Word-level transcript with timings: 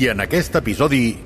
I 0.00 0.06
en 0.08 0.20
aquest 0.24 0.54
episodi, 0.56 1.18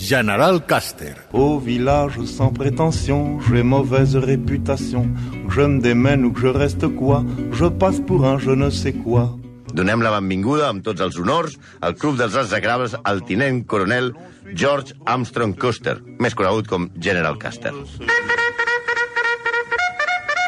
General 0.00 0.62
Caster. 0.64 1.18
Au 1.34 1.58
village 1.60 2.24
sans 2.24 2.50
prétention, 2.50 3.38
j'ai 3.42 3.62
mauvaise 3.62 4.16
réputation. 4.16 5.06
Je 5.50 5.60
me 5.60 5.82
démène 5.82 6.24
ou 6.24 6.32
que 6.32 6.40
je 6.40 6.46
reste 6.46 6.88
quoi, 6.88 7.26
je 7.52 7.66
passe 7.66 8.00
pour 8.00 8.24
un 8.24 8.38
je 8.38 8.52
ne 8.52 8.70
sais 8.70 8.94
quoi. 8.94 9.36
Donem 9.74 10.00
la 10.00 10.14
benvinguda 10.14 10.70
amb 10.70 10.80
tots 10.80 11.04
els 11.04 11.20
honors 11.20 11.58
al 11.84 11.98
Club 12.00 12.16
dels 12.16 12.40
Execrables 12.40 12.96
al 13.04 13.20
tinent 13.28 13.66
coronel 13.68 14.14
George 14.54 14.96
Armstrong 15.04 15.52
Custer, 15.52 15.98
més 16.16 16.32
conegut 16.32 16.72
com 16.72 16.88
General 16.96 17.36
Custer. 17.36 17.74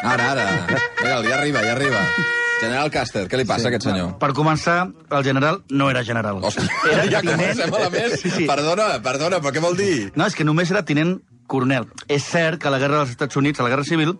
Ara, 0.01 0.33
ara. 0.33 0.49
Mira, 1.03 1.21
ja 1.21 1.37
arriba, 1.37 1.61
ja 1.61 1.77
arriba. 1.77 2.38
General 2.59 2.89
Caster, 2.91 3.23
què 3.31 3.37
li 3.39 3.45
passa 3.47 3.69
a 3.69 3.71
aquest 3.71 3.85
senyor? 3.87 4.09
Per 4.19 4.29
començar, 4.35 4.89
el 5.15 5.23
general 5.23 5.61
no 5.71 5.87
era 5.89 6.03
general. 6.03 6.41
Hòstia, 6.43 6.65
era 6.91 7.05
ja 7.07 7.21
tinent- 7.23 7.39
comencem 7.39 7.71
malament. 7.71 8.15
Sí, 8.19 8.31
sí. 8.35 8.47
Perdona, 8.49 8.89
perdona, 9.05 9.39
però 9.39 9.53
què 9.55 9.63
vol 9.63 9.77
dir? 9.79 10.11
No, 10.19 10.27
és 10.27 10.35
que 10.35 10.43
només 10.47 10.71
era 10.73 10.83
tinent 10.85 11.19
coronel. 11.49 11.87
És 12.11 12.27
cert 12.27 12.59
que 12.61 12.67
a 12.67 12.73
la 12.73 12.81
guerra 12.81 12.99
dels 13.01 13.15
Estats 13.15 13.39
Units, 13.39 13.59
a 13.59 13.65
la 13.65 13.71
Guerra 13.71 13.87
Civil, 13.87 14.17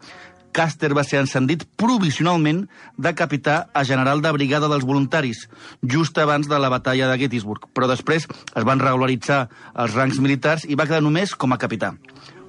Custer 0.56 0.94
va 0.98 1.04
ser 1.06 1.20
ascendit 1.22 1.68
provisionalment 1.78 2.64
de 2.98 3.12
capità 3.14 3.60
a 3.78 3.84
general 3.86 4.24
de 4.24 4.32
brigada 4.34 4.70
dels 4.72 4.88
voluntaris, 4.88 5.44
just 5.84 6.18
abans 6.18 6.48
de 6.50 6.58
la 6.58 6.72
batalla 6.74 7.12
de 7.12 7.20
Gettysburg. 7.22 7.68
Però 7.76 7.86
després 7.92 8.26
es 8.32 8.66
van 8.66 8.82
regularitzar 8.82 9.44
els 9.76 9.94
rangs 10.00 10.18
militars 10.24 10.64
i 10.66 10.80
va 10.80 10.88
quedar 10.90 11.04
només 11.06 11.36
com 11.36 11.54
a 11.54 11.60
capità. 11.62 11.92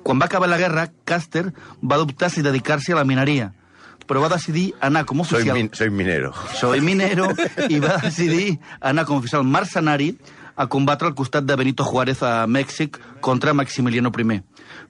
Quan 0.07 0.23
va 0.23 0.31
acabar 0.31 0.49
la 0.49 0.57
guerra, 0.57 0.87
Custer 1.05 1.51
va 1.83 1.99
dubtar 2.01 2.31
si 2.33 2.41
dedicar-se 2.47 2.95
a 2.95 3.03
la 3.03 3.05
mineria, 3.05 3.51
però 4.11 4.25
va 4.25 4.33
decidir 4.33 4.73
anar 4.83 5.05
com 5.07 5.23
a 5.23 5.25
Soy, 5.29 5.45
oficial... 5.45 5.55
min 5.55 5.71
soy 5.71 5.91
minero. 5.95 6.33
Soy 6.59 6.83
minero 6.83 7.29
i 7.71 7.79
va 7.79 8.01
decidir 8.03 8.59
anar 8.81 9.07
com 9.07 9.21
a 9.21 9.23
oficial 9.23 9.47
mercenari 9.47 10.17
a 10.61 10.67
combatre 10.67 11.07
al 11.07 11.15
costat 11.15 11.47
de 11.47 11.55
Benito 11.57 11.87
Juárez 11.87 12.25
a 12.27 12.45
Mèxic 12.51 12.99
contra 13.23 13.55
Maximiliano 13.55 14.11
I. 14.11 14.41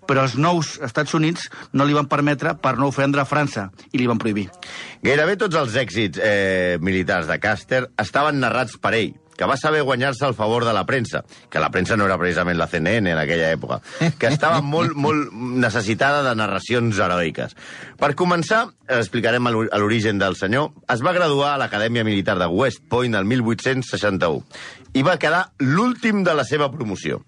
Però 0.08 0.24
els 0.24 0.38
nous 0.40 0.72
Estats 0.82 1.12
Units 1.14 1.50
no 1.76 1.84
li 1.84 1.94
van 1.94 2.08
permetre 2.08 2.56
per 2.56 2.78
no 2.78 2.88
ofendre 2.88 3.20
a 3.20 3.28
França 3.28 3.68
i 3.92 4.00
li 4.00 4.08
van 4.08 4.18
prohibir. 4.18 4.48
Gairebé 5.04 5.36
tots 5.36 5.54
els 5.60 5.76
èxits 5.76 6.18
eh, 6.18 6.78
militars 6.80 7.28
de 7.28 7.36
Custer 7.38 7.84
estaven 8.00 8.40
narrats 8.40 8.80
per 8.80 8.96
ell, 8.96 9.12
que 9.40 9.48
va 9.48 9.56
saber 9.56 9.80
guanyar-se 9.88 10.26
el 10.28 10.34
favor 10.36 10.66
de 10.68 10.74
la 10.76 10.84
premsa, 10.84 11.22
que 11.48 11.62
la 11.64 11.70
premsa 11.72 11.96
no 11.96 12.04
era 12.04 12.18
precisament 12.20 12.58
la 12.60 12.66
CNN 12.68 13.14
en 13.14 13.20
aquella 13.22 13.48
època, 13.54 13.78
que 14.20 14.28
estava 14.28 14.58
molt, 14.74 14.92
molt 14.92 15.32
necessitada 15.32 16.20
de 16.26 16.34
narracions 16.36 17.00
heroiques. 17.00 17.56
Per 17.96 18.10
començar, 18.20 18.66
explicarem 18.92 19.48
l'origen 19.48 20.20
del 20.20 20.36
senyor, 20.36 20.74
es 20.92 21.00
va 21.00 21.16
graduar 21.16 21.54
a 21.54 21.62
l'Acadèmia 21.62 22.04
Militar 22.04 22.36
de 22.36 22.50
West 22.52 22.84
Point 22.92 23.16
el 23.16 23.24
1861 23.30 24.44
i 24.92 25.06
va 25.06 25.16
quedar 25.22 25.46
l'últim 25.62 26.20
de 26.26 26.34
la 26.36 26.44
seva 26.44 26.68
promoció. 26.68 27.22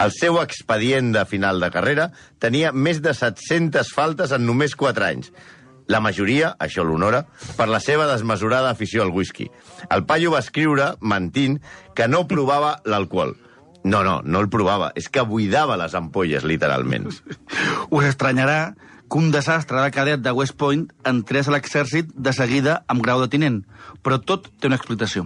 El 0.00 0.14
seu 0.16 0.40
expedient 0.40 1.12
de 1.12 1.26
final 1.28 1.60
de 1.60 1.68
carrera 1.74 2.08
tenia 2.40 2.72
més 2.72 3.02
de 3.04 3.12
700 3.12 3.92
faltes 3.92 4.32
en 4.32 4.46
només 4.48 4.78
4 4.78 5.08
anys. 5.10 5.32
La 5.88 6.00
majoria, 6.04 6.52
això 6.60 6.84
l'honora, 6.84 7.22
per 7.56 7.68
la 7.72 7.80
seva 7.80 8.06
desmesurada 8.10 8.70
afició 8.70 9.04
al 9.04 9.12
whisky. 9.14 9.48
El 9.88 10.04
paio 10.08 10.34
va 10.34 10.42
escriure, 10.44 10.92
mentint, 11.00 11.58
que 11.96 12.08
no 12.08 12.26
provava 12.28 12.76
l'alcohol. 12.84 13.36
No, 13.88 14.02
no, 14.04 14.18
no 14.24 14.42
el 14.42 14.50
provava, 14.52 14.90
és 14.98 15.08
que 15.08 15.24
buidava 15.24 15.78
les 15.80 15.94
ampolles, 15.96 16.44
literalment. 16.44 17.08
Us 17.94 18.04
estranyarà 18.10 18.74
que 19.08 19.16
un 19.16 19.30
desastre 19.32 19.80
de 19.80 19.90
cadet 19.94 20.20
de 20.20 20.34
West 20.36 20.58
Point 20.60 20.84
entrés 21.08 21.48
a 21.48 21.56
l'exèrcit 21.56 22.12
de 22.12 22.36
seguida 22.36 22.82
amb 22.92 23.00
grau 23.04 23.22
de 23.24 23.30
tinent, 23.32 23.62
però 24.04 24.20
tot 24.20 24.50
té 24.60 24.68
una 24.68 24.76
explicació. 24.76 25.24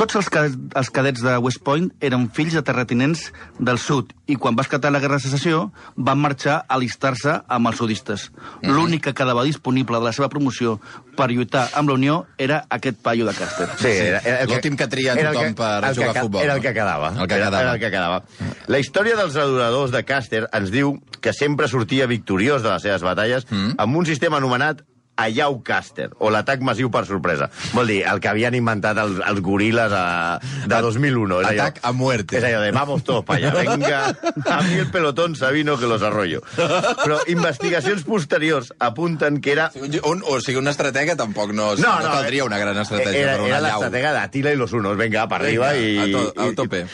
Tots 0.00 0.16
els 0.16 0.28
cadets, 0.32 0.56
els 0.80 0.88
cadets 0.96 1.20
de 1.20 1.32
West 1.44 1.60
Point 1.60 1.90
eren 2.00 2.22
fills 2.32 2.54
de 2.56 2.62
terratinents 2.64 3.26
del 3.60 3.76
sud 3.76 4.14
i 4.32 4.36
quan 4.40 4.56
va 4.56 4.62
esclatar 4.64 4.88
la 4.94 5.00
Guerra 5.02 5.18
de 5.18 5.24
Secessió 5.26 5.66
van 5.96 6.16
marxar 6.22 6.54
a 6.62 6.78
alistar-se 6.78 7.34
amb 7.52 7.68
els 7.68 7.76
sudistes. 7.76 8.30
L'únic 8.64 9.02
que 9.04 9.12
quedava 9.18 9.44
disponible 9.44 9.98
de 10.00 10.06
la 10.08 10.12
seva 10.16 10.30
promoció 10.32 10.78
per 11.18 11.26
lluitar 11.28 11.66
amb 11.76 11.90
la 11.92 11.98
Unió 11.98 12.16
era 12.38 12.62
aquest 12.72 12.96
paio 13.04 13.26
de 13.28 13.34
Càster. 13.36 13.68
Sí, 13.76 13.88
era, 13.92 14.22
era 14.24 14.40
el 14.40 14.46
que- 14.48 14.54
L'últim 14.54 14.76
que 14.80 14.86
tria 14.88 15.12
era 15.12 15.32
tothom 15.34 15.48
que- 15.48 15.54
per 15.60 15.84
el 15.84 15.94
que 15.94 16.00
jugar 16.00 16.16
a 16.16 16.22
futbol, 16.22 16.42
Era 16.42 16.54
el 16.54 16.62
que 16.62 16.72
quedava. 16.72 17.08
El 17.20 17.28
que 17.28 17.34
Era- 17.34 17.44
quedava. 17.44 17.60
Era 17.60 17.72
el 17.74 17.80
que 17.80 17.90
quedava. 17.90 18.22
La 18.68 18.78
història 18.78 19.16
dels 19.16 19.36
adoradors 19.36 19.90
de 19.90 20.04
Caster 20.04 20.48
ens 20.50 20.70
diu 20.70 20.96
que 21.20 21.34
sempre 21.34 21.68
sortia 21.68 22.06
victoriós 22.06 22.62
de 22.62 22.70
les 22.70 22.80
seves 22.82 23.02
batalles 23.02 23.44
Mm. 23.50 23.74
amb 23.76 23.96
un 23.96 24.06
sistema 24.06 24.38
anomenat 24.38 24.80
Allau 25.20 25.60
Caster, 25.66 26.08
o 26.18 26.30
l'atac 26.32 26.60
massiu 26.66 26.90
per 26.90 27.04
sorpresa. 27.08 27.50
Vol 27.74 27.86
dir, 27.92 27.98
el 28.08 28.20
que 28.20 28.28
havien 28.30 28.54
inventat 28.58 28.98
els, 29.02 29.18
els 29.26 29.40
goril·les 29.44 29.92
a, 29.92 30.38
de 30.66 30.80
2001. 30.86 31.40
És 31.42 31.48
allò- 31.50 31.66
Atac 31.68 31.80
a 31.84 31.92
muerte. 31.92 32.38
És 32.38 32.44
allò 32.48 32.60
de, 32.64 32.70
vamos 32.72 33.04
todos 33.04 33.24
para 33.24 33.50
allá, 33.50 33.52
venga, 33.70 34.00
a 34.46 34.60
mi 34.62 34.74
el 34.80 34.90
pelotón 34.90 35.36
sabino 35.36 35.76
que 35.78 35.86
los 35.86 36.02
arroyo. 36.02 36.42
Però 36.56 37.20
investigacions 37.28 38.02
posteriors 38.04 38.72
apunten 38.78 39.40
que 39.40 39.52
era 39.52 39.70
Un, 40.04 40.22
o 40.26 40.40
sigui, 40.40 40.58
una 40.58 40.70
estratègia 40.72 41.16
tampoc 41.16 41.52
no, 41.52 41.74
no, 41.76 41.94
no 42.00 42.10
caldria 42.12 42.44
una 42.44 42.58
gran 42.58 42.78
estratègia 42.78 43.20
era, 43.22 43.32
per 43.36 43.40
una 43.46 43.48
era 43.56 43.60
llau. 43.60 43.80
l'estratègia 43.80 44.12
d'Atila 44.16 44.52
i 44.52 44.56
los 44.56 44.72
unos, 44.72 44.96
venga, 44.96 45.26
per 45.28 45.40
arriba 45.42 45.74
i... 45.76 45.96
a, 45.98 46.06
to, 46.12 46.22
a 46.36 46.46
i- 46.50 46.54
tope. 46.58 46.84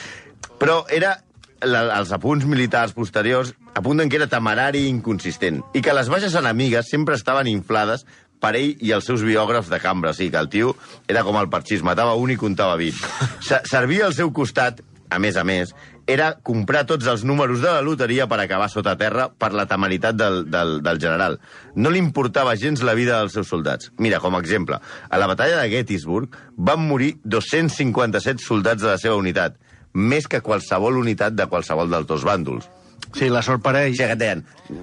Però 0.59 0.85
era 0.89 1.17
la, 1.65 1.87
els 1.99 2.13
apunts 2.13 2.45
militars 2.49 2.93
posteriors 2.97 3.55
apunten 3.75 4.11
que 4.11 4.19
era 4.21 4.29
temerari 4.31 4.85
i 4.85 4.93
inconsistent 4.93 5.63
i 5.77 5.83
que 5.85 5.95
les 5.97 6.11
baixes 6.13 6.37
enemigues 6.39 6.91
sempre 6.93 7.17
estaven 7.17 7.49
inflades 7.51 8.07
per 8.41 8.55
ell 8.59 8.77
i 8.85 8.93
els 8.93 9.07
seus 9.09 9.25
biògrafs 9.25 9.71
de 9.73 9.81
cambra. 9.81 10.13
O 10.13 10.17
sigui, 10.17 10.33
que 10.35 10.43
el 10.43 10.51
tio 10.53 10.75
era 11.09 11.25
com 11.25 11.39
el 11.41 11.49
parxís, 11.53 11.85
matava 11.87 12.17
un 12.21 12.33
i 12.33 12.41
comptava 12.41 12.77
20. 12.77 13.01
Se 13.49 13.63
servia 13.71 14.07
al 14.07 14.15
seu 14.17 14.33
costat, 14.37 14.83
a 15.09 15.21
més 15.23 15.37
a 15.39 15.45
més, 15.47 15.73
era 16.07 16.33
comprar 16.47 16.85
tots 16.87 17.07
els 17.11 17.25
números 17.27 17.63
de 17.63 17.71
la 17.71 17.83
loteria 17.83 18.29
per 18.31 18.39
acabar 18.43 18.69
sota 18.71 18.95
terra 18.99 19.27
per 19.29 19.53
la 19.55 19.67
temeritat 19.67 20.19
del, 20.19 20.45
del, 20.51 20.79
del 20.83 21.01
general. 21.03 21.39
No 21.75 21.91
li 21.91 22.03
importava 22.03 22.55
gens 22.59 22.83
la 22.87 22.95
vida 22.99 23.19
dels 23.19 23.35
seus 23.35 23.51
soldats. 23.51 23.91
Mira, 23.99 24.21
com 24.23 24.37
a 24.37 24.43
exemple, 24.43 24.79
a 24.79 25.19
la 25.19 25.31
batalla 25.31 25.59
de 25.63 25.71
Gettysburg 25.73 26.37
van 26.57 26.87
morir 26.87 27.17
257 27.25 28.43
soldats 28.45 28.83
de 28.83 28.93
la 28.93 29.01
seva 29.03 29.19
unitat, 29.19 29.59
més 29.97 30.29
que 30.29 30.43
qualsevol 30.45 30.99
unitat 31.01 31.33
de 31.35 31.47
qualsevol 31.49 31.89
dels 31.91 32.07
dos 32.07 32.25
bàndols. 32.29 32.69
Sí, 33.17 33.29
la 33.31 33.41
sort 33.41 33.63
per 33.65 33.73
O 33.77 33.79
ell. 33.79 33.95
sigui, 33.95 34.05
que 34.09 34.13
et 34.13 34.19
deien, 34.19 34.41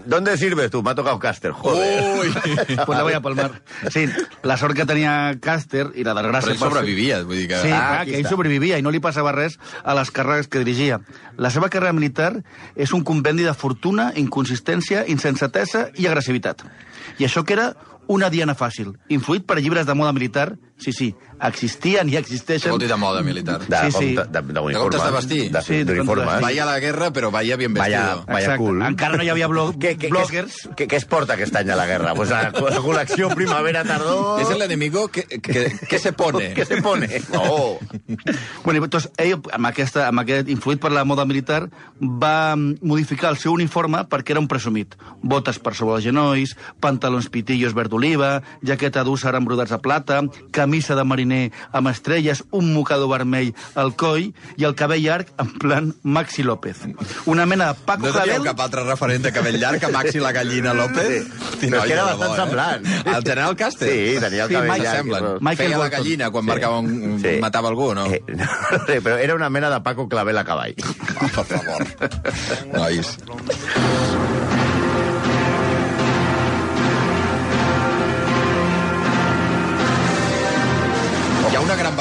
¿dónde 0.10 0.38
sirves 0.38 0.72
tu? 0.72 0.80
M'ha 0.82 0.96
tocat 0.96 1.20
Caster, 1.22 1.52
joder. 1.52 2.02
Ui! 2.18 2.30
Pues 2.86 2.98
la 2.98 3.04
voy 3.04 3.14
a 3.14 3.22
palmar. 3.22 3.62
Sí, 3.92 4.08
la 4.44 4.56
sort 4.58 4.74
que 4.78 4.86
tenia 4.90 5.36
Càster 5.44 5.92
i 6.00 6.06
la 6.08 6.16
desgràcia... 6.18 6.54
Però 6.56 6.56
ell 6.56 6.64
sobrevivia, 6.64 7.20
vull 7.28 7.38
dir 7.44 7.48
que... 7.52 7.60
Sí, 7.62 7.70
Ah, 7.70 7.82
clar, 8.00 8.06
que 8.08 8.16
ell 8.16 8.24
està. 8.24 8.32
sobrevivia 8.34 8.80
i 8.80 8.86
no 8.86 8.90
li 8.96 9.02
passava 9.04 9.34
res 9.36 9.60
a 9.84 9.94
les 9.94 10.10
càrregues 10.10 10.48
que 10.50 10.64
dirigia. 10.64 11.02
La 11.38 11.52
seva 11.54 11.70
carrera 11.70 11.94
militar 11.94 12.32
és 12.76 12.94
un 12.96 13.04
compendi 13.04 13.44
de 13.46 13.54
fortuna, 13.54 14.12
inconsistència, 14.16 15.06
insensatesa 15.08 15.90
i 16.00 16.08
agressivitat. 16.08 16.64
I 17.20 17.28
això 17.28 17.44
que 17.46 17.54
era 17.54 17.74
una 18.08 18.30
diana 18.34 18.56
fàcil, 18.56 18.96
influït 19.14 19.46
per 19.46 19.60
llibres 19.62 19.86
de 19.86 19.94
moda 19.96 20.12
militar, 20.16 20.56
sí, 20.84 20.92
sí, 20.94 21.08
existien 21.48 22.10
i 22.12 22.18
existeixen... 22.20 22.72
vol 22.74 22.80
dir 22.84 22.90
de 22.92 22.98
moda 23.00 23.22
militar? 23.24 23.60
De, 23.66 23.78
Sí, 23.86 23.92
sí. 23.92 24.16
compte- 24.16 24.26
de, 24.32 24.42
de, 24.42 24.54
De 24.54 24.74
comptes 24.78 25.04
de 25.04 25.12
vestir? 25.12 25.40
De, 25.52 25.62
Sí, 25.64 25.84
de 25.84 25.94
de 25.94 26.04
Vaya 26.04 26.64
a 26.64 26.66
la 26.66 26.80
guerra, 26.80 27.12
però 27.14 27.32
vaya 27.32 27.56
bien 27.56 27.74
Vaya, 27.74 28.02
vestido. 28.02 28.26
vaya 28.28 28.40
Exacte. 28.40 28.58
cool. 28.64 28.82
Encara 28.84 29.18
no 29.18 29.24
hi 29.24 29.30
havia 29.30 29.48
blog, 29.48 29.76
Què, 29.80 29.96
què, 29.98 30.10
bloggers. 30.10 30.70
Què, 30.76 30.88
es 30.96 31.06
porta 31.06 31.34
aquest 31.34 31.56
any 31.56 31.70
a 31.72 31.76
la 31.80 31.86
guerra? 31.88 32.14
Pues 32.14 32.30
la, 32.30 32.52
la 32.52 32.82
col·lecció 32.84 33.34
primavera-tardor... 33.34 34.42
Es 34.42 34.50
el 34.50 34.62
enemigo 34.62 35.08
que, 35.08 35.24
que, 35.24 35.72
que 35.90 36.00
se 36.00 36.14
pone. 36.14 36.54
¿Qué 36.58 36.66
se 36.66 36.82
pone? 36.82 37.08
Oh. 37.38 37.80
Bueno, 38.64 38.78
i 38.84 38.88
doncs, 38.88 39.10
ell, 39.18 39.40
amb, 39.56 39.70
aquesta, 39.72 40.08
amb 40.10 40.20
aquest, 40.24 40.50
influït 40.52 40.82
per 40.84 40.92
la 40.92 41.06
moda 41.08 41.26
militar, 41.26 41.70
va 42.02 42.56
modificar 42.58 43.32
el 43.34 43.38
seu 43.42 43.54
uniforme 43.56 44.04
perquè 44.12 44.36
era 44.36 44.42
un 44.44 44.48
presumit. 44.52 44.96
Botes 45.22 45.60
per 45.64 45.74
sobre 45.78 45.98
els 45.98 46.06
genolls, 46.06 46.56
pantalons 46.84 47.30
pitillos 47.34 47.74
verd 47.78 47.94
oliva, 47.94 48.42
jaqueta 48.66 49.04
d'úsar 49.08 49.36
embrodats 49.40 49.72
de 49.72 49.80
plata, 49.80 50.22
camisa 50.52 50.73
camisa 50.74 50.96
de 50.98 51.04
mariner 51.06 51.52
amb 51.72 51.88
estrelles, 51.92 52.40
un 52.50 52.72
mocador 52.74 53.06
vermell 53.12 53.52
al 53.78 53.92
coll 54.00 54.32
i 54.58 54.64
el 54.66 54.74
cabell 54.74 55.04
llarg 55.04 55.28
en 55.38 55.52
plan 55.62 55.92
Maxi 56.02 56.42
López. 56.42 56.80
Una 57.30 57.46
mena 57.46 57.68
de 57.68 57.80
Paco 57.86 58.08
No 58.08 58.14
teníeu 58.16 58.42
cap 58.48 58.64
altre 58.66 58.82
referent 58.88 59.22
de 59.28 59.32
cabell 59.36 59.60
llarg 59.62 59.80
que 59.84 59.92
Maxi 59.94 60.18
la 60.24 60.32
gallina 60.34 60.74
López? 60.74 61.28
Sí. 61.60 61.70
Però 61.70 61.84
és 61.84 61.86
que 61.86 61.94
era 61.94 62.08
bastant 62.10 62.36
semblant. 62.42 62.90
El 63.06 63.22
general 63.22 63.56
Caster? 63.60 63.92
Sí, 63.92 64.18
tenia 64.24 64.48
el 64.48 64.50
Sí, 64.50 64.56
cabell 64.58 64.82
llarg. 64.88 65.12
Però- 65.14 65.36
Michael 65.40 65.58
Feia 65.62 65.70
la 65.78 65.84
Bolton. 65.84 65.98
gallina 66.00 66.32
quan 66.32 66.44
Sí. 66.44 66.50
marcava 66.50 66.80
un... 66.80 67.20
Sí. 67.22 67.38
matava 67.40 67.70
algú, 67.70 67.94
no? 67.94 68.08
Eh, 68.08 68.24
no 68.34 68.86
sé, 68.88 69.00
però 69.02 69.18
era 69.22 69.36
una 69.36 69.50
mena 69.54 69.70
de 69.70 69.82
Paco 69.82 70.10
Clavel 70.10 70.38
a 70.42 70.44
cavall. 70.44 70.74
Oh, 71.22 71.30
per 71.30 71.46
favor. 71.46 71.86
Nois. 72.74 73.18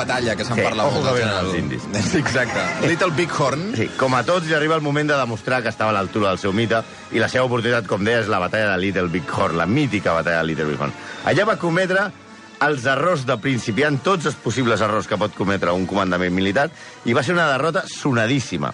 Batalla 0.02 0.36
que 0.36 0.44
se'n 0.44 0.58
Sí, 0.58 0.62
parla 0.66 0.84
molt. 0.90 1.08
que 1.16 1.24
els 1.40 1.54
indis. 1.58 1.86
Exacte. 2.22 2.62
Little 2.86 3.10
Big 3.16 3.32
Horn. 3.38 3.70
Sí, 3.78 3.88
com 3.98 4.14
a 4.18 4.22
tots, 4.26 4.46
li 4.50 4.54
arriba 4.58 4.76
el 4.76 4.82
moment 4.84 5.08
de 5.10 5.16
demostrar 5.18 5.62
que 5.62 5.70
estava 5.72 5.90
a 5.94 5.96
l'altura 5.96 6.28
del 6.34 6.38
seu 6.42 6.52
mite 6.52 6.82
i 7.12 7.22
la 7.22 7.28
seva 7.32 7.46
oportunitat, 7.48 7.86
com 7.90 8.04
deia, 8.04 8.20
és 8.24 8.28
la 8.32 8.40
batalla 8.42 8.74
de 8.74 8.82
Little 8.82 9.08
Big 9.12 9.30
Horn, 9.32 9.56
la 9.58 9.66
mítica 9.66 10.12
batalla 10.18 10.42
de 10.42 10.50
Little 10.52 10.68
Big 10.72 10.80
Horn. 10.82 10.92
Allà 11.24 11.46
va 11.48 11.56
cometre 11.60 12.10
els 12.62 12.84
errors 12.86 13.24
de 13.26 13.34
principiant, 13.42 13.96
tots 14.06 14.28
els 14.30 14.36
possibles 14.38 14.80
errors 14.86 15.08
que 15.10 15.16
pot 15.18 15.32
cometre 15.34 15.72
un 15.74 15.82
comandament 15.90 16.30
militar, 16.34 16.68
i 17.04 17.12
va 17.16 17.24
ser 17.26 17.34
una 17.34 17.48
derrota 17.50 17.82
sonadíssima. 17.90 18.70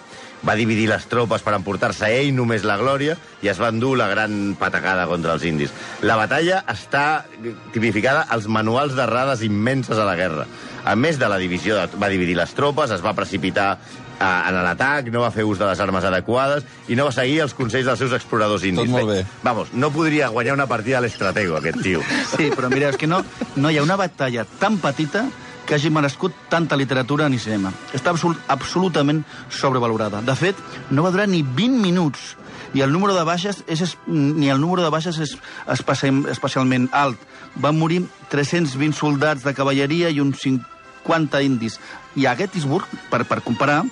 Va 0.47 0.55
dividir 0.55 0.87
les 0.87 1.03
tropes 1.11 1.43
per 1.43 1.53
emportar-se 1.57 2.07
ell 2.15 2.31
només 2.35 2.63
la 2.67 2.77
glòria 2.79 3.17
i 3.43 3.49
es 3.51 3.59
va 3.59 3.71
endur 3.73 3.95
la 3.99 4.07
gran 4.11 4.55
patacada 4.59 5.07
contra 5.09 5.35
els 5.35 5.43
indis. 5.47 5.73
La 6.01 6.15
batalla 6.19 6.63
està 6.71 7.25
tipificada 7.73 8.25
als 8.31 8.47
manuals 8.47 8.95
d'errades 8.95 9.43
immenses 9.43 9.99
a 9.99 10.07
la 10.07 10.15
guerra. 10.19 10.47
A 10.87 10.95
més 10.95 11.19
de 11.19 11.27
la 11.27 11.37
divisió, 11.37 11.75
de, 11.75 11.99
va 11.99 12.07
dividir 12.11 12.37
les 12.39 12.53
tropes, 12.55 12.91
es 12.95 13.03
va 13.03 13.13
precipitar 13.17 13.73
eh, 14.19 14.23
en 14.23 14.61
l'atac, 14.63 15.11
no 15.11 15.25
va 15.25 15.31
fer 15.35 15.43
ús 15.47 15.59
de 15.59 15.67
les 15.67 15.83
armes 15.83 16.07
adequades 16.07 16.63
i 16.87 16.95
no 16.95 17.09
va 17.09 17.15
seguir 17.15 17.41
els 17.45 17.55
consells 17.57 17.89
dels 17.91 17.99
seus 17.99 18.15
exploradors 18.15 18.63
indis. 18.63 18.87
Tot 18.87 18.95
molt 18.95 19.11
bé. 19.11 19.19
Vamos, 19.43 19.73
no 19.73 19.91
podria 19.95 20.31
guanyar 20.33 20.55
una 20.55 20.69
partida 20.71 20.99
a 20.99 21.03
l'estratego, 21.03 21.59
aquest 21.59 21.83
tio. 21.83 22.03
Sí, 22.35 22.49
però 22.55 22.71
mira, 22.71 22.93
és 22.93 22.99
que 22.99 23.11
no, 23.11 23.23
no 23.59 23.71
hi 23.71 23.79
ha 23.79 23.85
una 23.85 23.99
batalla 23.99 24.47
tan 24.59 24.79
petita 24.79 25.27
que 25.69 25.77
hagi 25.77 25.91
merescut 25.93 26.33
tanta 26.49 26.75
literatura 26.75 27.29
ni 27.29 27.37
cinema. 27.37 27.69
Està 27.93 28.09
absolut, 28.09 28.39
absolutament 28.49 29.21
sobrevalorada. 29.53 30.23
De 30.25 30.33
fet, 30.33 30.57
no 30.89 31.05
va 31.05 31.13
durar 31.13 31.27
ni 31.29 31.43
20 31.45 31.77
minuts 31.83 32.31
i 32.73 32.81
el 32.81 32.89
número 32.93 33.13
de 33.13 33.23
baixes 33.25 33.61
és, 33.69 33.95
ni 34.07 34.49
el 34.49 34.57
número 34.61 34.81
de 34.81 34.89
baixes 34.89 35.19
és 35.21 35.35
especial, 35.69 36.23
especialment 36.33 36.89
alt. 36.91 37.21
Van 37.53 37.77
morir 37.77 38.01
320 38.33 38.97
soldats 38.97 39.45
de 39.45 39.53
cavalleria 39.53 40.09
i 40.09 40.21
uns 40.21 40.41
50 40.41 41.43
indis. 41.45 41.77
I 42.17 42.25
a 42.25 42.33
Gettysburg, 42.37 42.89
per, 43.13 43.23
per 43.29 43.43
comparar, 43.45 43.83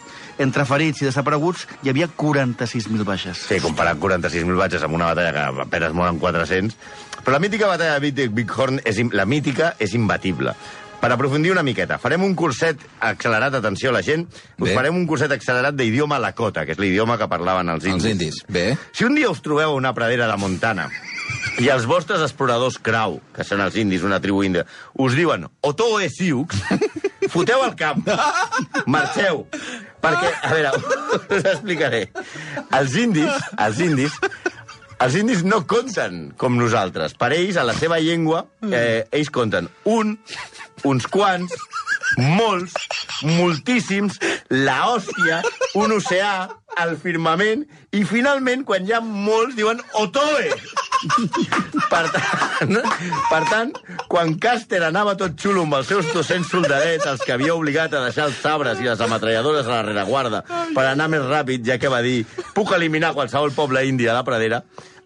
entre 0.41 0.65
ferits 0.69 1.01
i 1.01 1.07
desapareguts 1.07 1.65
hi 1.83 1.91
havia 1.93 2.09
46.000 2.09 3.05
baixes. 3.05 3.45
Sí, 3.49 3.61
comparar 3.61 3.95
46.000 4.01 4.57
batxes 4.57 4.85
amb 4.85 4.97
una 4.97 5.11
batalla 5.13 5.33
que 5.33 5.63
apenas 5.65 5.93
moren 5.97 6.17
400. 6.21 6.77
Però 7.21 7.37
la 7.37 7.43
mítica 7.43 7.69
batalla 7.69 7.99
de 7.99 8.27
Big, 8.29 8.51
Horn, 8.53 8.81
és, 8.85 9.01
la 9.13 9.25
mítica, 9.25 9.73
és 9.79 9.93
imbatible. 9.97 10.53
Per 10.97 11.11
aprofundir 11.13 11.51
una 11.53 11.61
miqueta, 11.61 11.99
farem 12.01 12.23
un 12.25 12.33
curset 12.35 12.81
accelerat, 13.05 13.53
atenció 13.59 13.91
a 13.91 13.93
la 13.93 14.01
gent, 14.01 14.25
us 14.57 14.65
Bé. 14.65 14.73
farem 14.73 14.95
un 14.97 15.05
curset 15.07 15.31
accelerat 15.31 15.75
d'idioma 15.77 16.17
lakota, 16.19 16.65
que 16.65 16.73
és 16.73 16.81
l'idioma 16.81 17.19
que 17.21 17.27
parlaven 17.29 17.69
els 17.69 17.85
indis. 17.85 18.03
Els 18.03 18.11
indis. 18.15 18.39
Bé. 18.49 18.65
Si 18.97 19.05
un 19.05 19.13
dia 19.15 19.29
us 19.29 19.43
trobeu 19.45 19.75
a 19.75 19.77
una 19.77 19.93
pradera 19.93 20.27
de 20.27 20.37
Montana 20.41 20.87
i 21.61 21.69
els 21.73 21.85
vostres 21.89 22.23
exploradors 22.25 22.79
Krau, 22.81 23.19
que 23.35 23.45
són 23.45 23.61
els 23.61 23.77
indis, 23.77 24.03
una 24.05 24.19
tribu 24.23 24.41
índia, 24.43 24.65
us 24.97 25.13
diuen 25.17 25.45
Otoe 25.61 26.09
Sioux, 26.09 26.57
foteu 27.35 27.61
al 27.61 27.77
camp, 27.77 28.01
marxeu, 28.89 29.45
perquè, 30.01 30.33
a 30.41 30.53
veure, 30.55 30.73
us 31.37 31.45
explicaré. 31.53 32.07
Els 32.73 32.97
indis, 32.97 33.49
els 33.53 33.81
indis, 33.85 34.17
els 34.97 35.17
indis 35.19 35.43
no 35.45 35.61
compten 35.69 36.31
com 36.41 36.57
nosaltres. 36.57 37.13
Per 37.13 37.29
ells, 37.37 37.57
a 37.61 37.65
la 37.67 37.77
seva 37.77 38.01
llengua, 38.01 38.47
eh, 38.65 39.05
ells 39.13 39.29
compten 39.33 39.69
un, 39.85 40.15
uns 40.85 41.07
quants, 41.09 41.53
molts, 42.37 42.73
moltíssims, 43.23 44.19
la 44.53 44.79
hòstia, 44.91 45.41
un 45.79 45.95
oceà, 45.97 46.47
el 46.83 46.97
firmament, 47.01 47.65
i 47.95 48.03
finalment, 48.05 48.65
quan 48.67 48.85
hi 48.85 48.93
ha 48.93 49.01
molts, 49.01 49.55
diuen 49.57 49.81
Otoe! 49.97 50.51
Per 51.87 52.03
tant, 52.09 52.73
per 53.29 53.41
tant, 53.51 53.71
quan 54.09 54.33
Caster 54.41 54.81
anava 54.87 55.13
tot 55.19 55.37
xulo 55.39 55.63
amb 55.65 55.77
els 55.77 55.89
seus 55.91 56.09
200 56.09 56.49
soldadets, 56.49 57.05
els 57.05 57.21
que 57.23 57.35
havia 57.35 57.55
obligat 57.55 57.93
a 57.93 58.03
deixar 58.07 58.27
els 58.31 58.41
sabres 58.41 58.81
i 58.81 58.89
les 58.89 59.01
ametralladores 59.05 59.69
a 59.69 59.75
la 59.75 59.85
rereguarda 59.85 60.41
per 60.73 60.87
anar 60.87 61.09
més 61.13 61.25
ràpid, 61.29 61.63
ja 61.69 61.77
que 61.81 61.91
va 61.93 62.01
dir 62.05 62.23
puc 62.57 62.73
eliminar 62.75 63.13
qualsevol 63.13 63.53
poble 63.55 63.85
indi 63.87 64.09
a 64.09 64.17
la 64.17 64.25
pradera, 64.27 64.63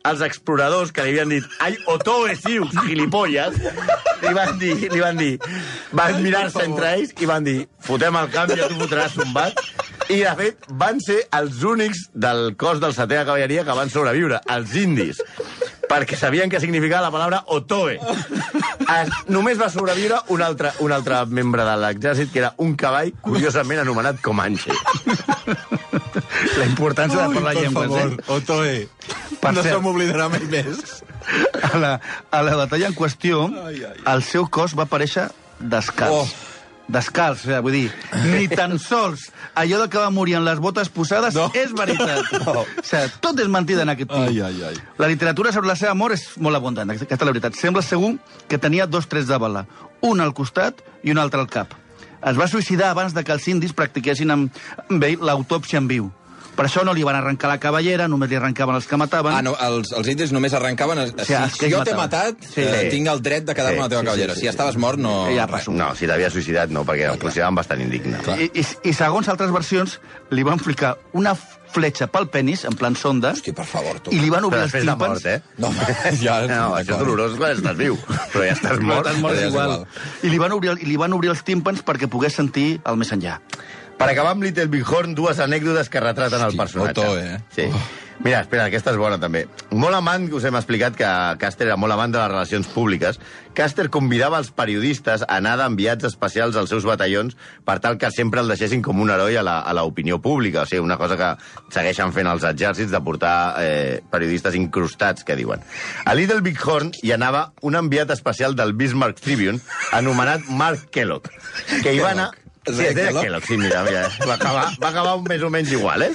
els 0.08 0.24
exploradors 0.26 0.96
que 0.96 1.04
li 1.06 1.14
havien 1.14 1.36
dit 1.36 1.60
ai, 1.62 1.76
Otoe 1.92 2.36
Siux, 2.40 2.72
gilipolles, 2.88 3.60
li 4.22 4.34
van 4.38 4.58
dir, 4.62 4.76
li 4.92 5.02
van 5.02 5.18
dir, 5.20 5.32
van 5.98 6.22
mirar-se 6.24 6.66
entre 6.66 6.94
ells 6.98 7.16
i 7.20 7.30
van 7.30 7.46
dir 7.48 7.58
fotem 7.82 8.18
el 8.22 8.30
camp, 8.34 8.54
ja 8.58 8.70
tu 8.70 8.80
fotràs 8.80 9.18
un 9.24 9.34
bat, 9.36 9.58
i, 10.10 10.22
de 10.22 10.34
fet, 10.38 10.72
van 10.82 11.00
ser 11.04 11.22
els 11.38 11.64
únics 11.68 12.08
del 12.14 12.52
cos 12.60 12.82
del 12.84 12.96
setè 12.98 13.22
de 13.22 13.26
cavalleria 13.28 13.66
que 13.68 13.78
van 13.78 13.92
sobreviure, 13.94 14.42
els 14.54 14.76
indis 14.80 15.22
perquè 15.92 16.16
sabien 16.16 16.52
què 16.52 16.60
significava 16.64 17.08
la 17.08 17.12
paraula 17.12 17.42
Otoe. 17.52 17.98
Es, 18.92 19.12
només 19.32 19.60
va 19.60 19.68
sobreviure 19.74 20.22
un 20.34 20.44
altre, 20.46 20.72
un 20.86 20.94
altre 20.96 21.22
membre 21.28 21.66
de 21.68 21.76
l'exèrcit, 21.84 22.32
que 22.32 22.42
era 22.44 22.54
un 22.64 22.76
cavall 22.80 23.12
curiosament 23.24 23.84
anomenat 23.84 24.22
Comanche. 24.24 24.72
La 26.58 26.68
importància 26.68 27.28
de 27.28 27.36
parlar 27.36 27.56
llengües, 27.58 27.98
eh? 28.00 28.20
Otoe. 28.38 28.76
Per 29.42 29.56
no 29.56 29.66
se 29.66 29.80
m'oblidarà 29.84 30.30
mai 30.32 30.48
més. 30.52 31.02
A 31.72 31.78
la, 31.78 31.92
a 32.32 32.42
la 32.44 32.56
batalla 32.60 32.88
en 32.92 32.96
qüestió, 32.96 33.46
el 34.14 34.24
seu 34.24 34.48
cos 34.50 34.74
va 34.78 34.84
aparèixer 34.88 35.30
descalç. 35.60 36.12
Oh. 36.12 36.48
Descalç, 36.92 37.46
o 37.46 37.48
sigui, 37.48 37.60
vull 37.64 37.76
dir, 37.78 37.92
ni 38.34 38.48
tan 38.52 38.74
sols 38.82 39.30
allò 39.56 39.78
de 39.80 39.86
que 39.88 40.00
va 40.02 40.10
morir 40.12 40.34
amb 40.36 40.48
les 40.50 40.60
botes 40.60 40.90
posades 40.92 41.38
No. 41.38 41.46
és 41.56 41.72
veritat. 41.78 42.26
O 42.52 42.66
sigui, 42.84 43.14
tot 43.24 43.40
és 43.40 43.48
mentida 43.48 43.86
en 43.86 43.94
aquest 43.94 44.10
tio. 44.12 44.26
Ai, 44.28 44.42
ai, 44.44 44.64
ai. 44.72 44.76
La 45.00 45.08
literatura 45.08 45.54
sobre 45.56 45.70
la 45.72 45.78
seva 45.80 45.94
mort 45.96 46.18
és 46.18 46.26
molt 46.42 46.58
abundant, 46.60 46.90
aquesta 46.92 47.16
és 47.16 47.22
la 47.24 47.32
veritat. 47.32 47.56
Sembla 47.56 47.86
segur 47.86 48.18
que 48.52 48.60
tenia 48.60 48.90
dos 48.90 49.08
trets 49.08 49.30
de 49.30 49.38
bala, 49.40 49.64
un 50.02 50.20
al 50.20 50.34
costat 50.36 50.82
i 51.04 51.14
un 51.16 51.22
altre 51.22 51.40
al 51.40 51.48
cap. 51.48 51.78
Es 52.28 52.36
va 52.38 52.50
suïcidar 52.52 52.92
abans 52.92 53.16
de 53.16 53.24
que 53.24 53.32
els 53.34 53.48
indis 53.48 53.72
practiquessin 53.74 54.30
amb, 54.34 54.60
amb 54.90 55.04
ell 55.08 55.24
l'autòpsia 55.26 55.80
en 55.80 55.88
viu. 55.88 56.12
Per 56.56 56.66
això 56.68 56.84
no 56.84 56.92
li 56.94 57.04
van 57.08 57.16
arrencar 57.16 57.48
la 57.50 57.58
cavallera, 57.64 58.08
només 58.12 58.30
li 58.30 58.36
arrencaven 58.36 58.76
els 58.76 58.86
que 58.86 58.98
mataven. 59.00 59.34
Ah, 59.34 59.42
no, 59.42 59.54
els, 59.68 59.94
els 59.98 60.08
indis 60.12 60.34
només 60.36 60.54
arrencaven... 60.54 61.00
Sí, 61.24 61.34
els 61.34 61.56
que 61.58 61.70
si 61.70 61.72
jo 61.74 61.80
t'he 61.88 61.96
matat, 61.96 62.36
Sí. 62.44 62.62
eh, 62.62 62.82
Sí. 62.84 62.90
tinc 62.98 63.08
el 63.08 63.22
dret 63.24 63.46
de 63.48 63.56
quedar-me 63.56 63.78
Sí, 63.78 63.80
a 63.80 63.84
la 63.88 63.90
teva 63.90 64.02
sí, 64.02 64.06
cavallera. 64.10 64.34
sí, 64.36 64.40
si 64.42 64.46
ja 64.50 64.52
estaves 64.52 64.78
mort, 64.78 65.00
no... 65.00 65.14
Ja 65.34 65.48
passo. 65.48 65.72
No, 65.72 65.94
si 65.96 66.06
t'havia 66.12 66.30
suïcidat 66.30 66.70
no, 66.70 66.84
perquè 66.86 67.08
el 67.14 67.18
consideraven 67.24 67.56
bastant 67.56 67.82
indigne. 67.82 68.20
I, 68.38 68.52
i, 68.60 68.66
I 68.92 68.94
segons 68.94 69.30
altres 69.32 69.52
versions, 69.56 70.00
li 70.30 70.44
van 70.44 70.60
ficar 70.60 70.98
una 71.14 71.34
fletxa 71.72 72.10
pel 72.12 72.28
penis, 72.28 72.66
en 72.68 72.76
plan 72.76 72.98
sonda, 73.00 73.32
Hosti, 73.32 73.54
per 73.56 73.64
favor, 73.66 74.02
tu. 74.04 74.12
i 74.12 74.20
li 74.20 74.30
van 74.30 74.44
obrir 74.44 74.60
Però 74.60 74.68
els 74.68 74.74
després 74.74 74.86
de 74.86 74.92
tímpans... 74.92 75.12
mort, 75.12 75.26
eh? 75.26 75.42
No, 75.58 75.72
ja... 76.26 76.40
No, 76.52 76.76
això 76.76 76.98
és 76.98 77.06
dolorós 77.06 77.38
quan 77.40 77.56
estàs 77.56 77.78
viu, 77.80 77.96
però 78.34 78.44
ja 78.44 78.58
estàs 78.60 78.82
mort. 78.84 79.08
Estàs 79.08 79.22
mort 79.24 79.40
igual. 79.40 79.78
igual. 79.80 79.86
I 80.28 80.34
li 80.36 80.38
van, 80.44 80.52
obrir, 80.60 80.76
i 80.84 80.90
li 80.92 80.98
van 81.00 81.16
obrir 81.16 81.32
els 81.32 81.46
tímpans 81.48 81.80
perquè 81.88 82.12
pogués 82.12 82.36
sentir 82.36 82.82
el 82.84 83.00
més 83.00 83.16
enllà. 83.16 83.40
Per 84.02 84.10
acabar 84.10 84.32
amb 84.34 84.44
Little 84.48 84.66
Big 84.74 84.88
Horn, 84.90 85.14
dues 85.18 85.38
anècdotes 85.44 85.90
que 85.94 86.02
retraten 86.02 86.42
el 86.42 86.48
Hosti, 86.50 86.58
personatge. 86.58 87.02
Otto, 87.06 87.20
eh? 87.20 87.38
Sí. 87.54 87.68
Mira, 88.22 88.40
espera, 88.44 88.68
aquesta 88.70 88.92
és 88.94 88.98
bona 89.02 89.16
també. 89.18 89.48
Molt 89.74 89.98
amant, 89.98 90.28
que 90.30 90.36
us 90.38 90.44
hem 90.46 90.54
explicat 90.58 90.94
que 90.98 91.08
Caster 91.42 91.66
era 91.66 91.78
molt 91.82 91.94
amant 91.96 92.12
de 92.14 92.20
les 92.20 92.28
relacions 92.30 92.68
públiques, 92.70 93.18
Caster 93.58 93.88
convidava 93.94 94.38
els 94.38 94.52
periodistes 94.54 95.24
a 95.26 95.38
anar 95.40 95.56
d'enviats 95.58 96.06
especials 96.06 96.56
als 96.56 96.70
seus 96.70 96.86
batallons 96.86 97.34
per 97.66 97.80
tal 97.82 97.98
que 97.98 98.12
sempre 98.14 98.44
el 98.44 98.52
deixessin 98.54 98.84
com 98.86 99.02
un 99.02 99.10
heroi 99.10 99.38
a 99.38 99.44
la- 99.44 99.60
a 99.62 99.74
l'opinió 99.74 100.20
pública. 100.22 100.62
O 100.62 100.66
sigui, 100.70 100.84
una 100.86 100.98
cosa 101.02 101.18
que 101.18 101.32
segueixen 101.74 102.14
fent 102.14 102.28
els 102.30 102.44
exèrcits 102.44 102.92
de 102.94 103.02
portar 103.02 103.56
eh, 103.58 104.02
periodistes 104.12 104.54
incrustats, 104.56 105.24
que 105.24 105.36
diuen. 105.36 105.62
A 106.06 106.14
Little 106.14 106.42
Big 106.42 106.62
Horn 106.64 106.92
hi 107.02 107.12
anava 107.18 107.54
un 107.62 107.76
enviat 107.76 108.12
especial 108.12 108.56
del 108.56 108.74
Bismarck 108.74 109.20
Tribune 109.20 109.60
anomenat 109.94 110.46
Mark 110.48 110.90
Kellogg, 110.92 111.26
que 111.82 111.94
hi 111.94 112.00
va 112.00 112.12
anar... 112.12 112.30
Sí, 112.68 112.84
es 112.86 112.94
deia 112.94 113.10
Kellogg? 113.16 113.46
Sí, 113.48 113.58
mira, 113.58 113.82
mira. 113.84 114.04
Va 114.28 114.36
acabar, 114.36 114.68
va 114.84 114.90
acabar 114.92 115.16
un 115.18 115.26
més 115.26 115.42
o 115.42 115.50
menys 115.50 115.72
igual, 115.74 116.04
eh? 116.06 116.12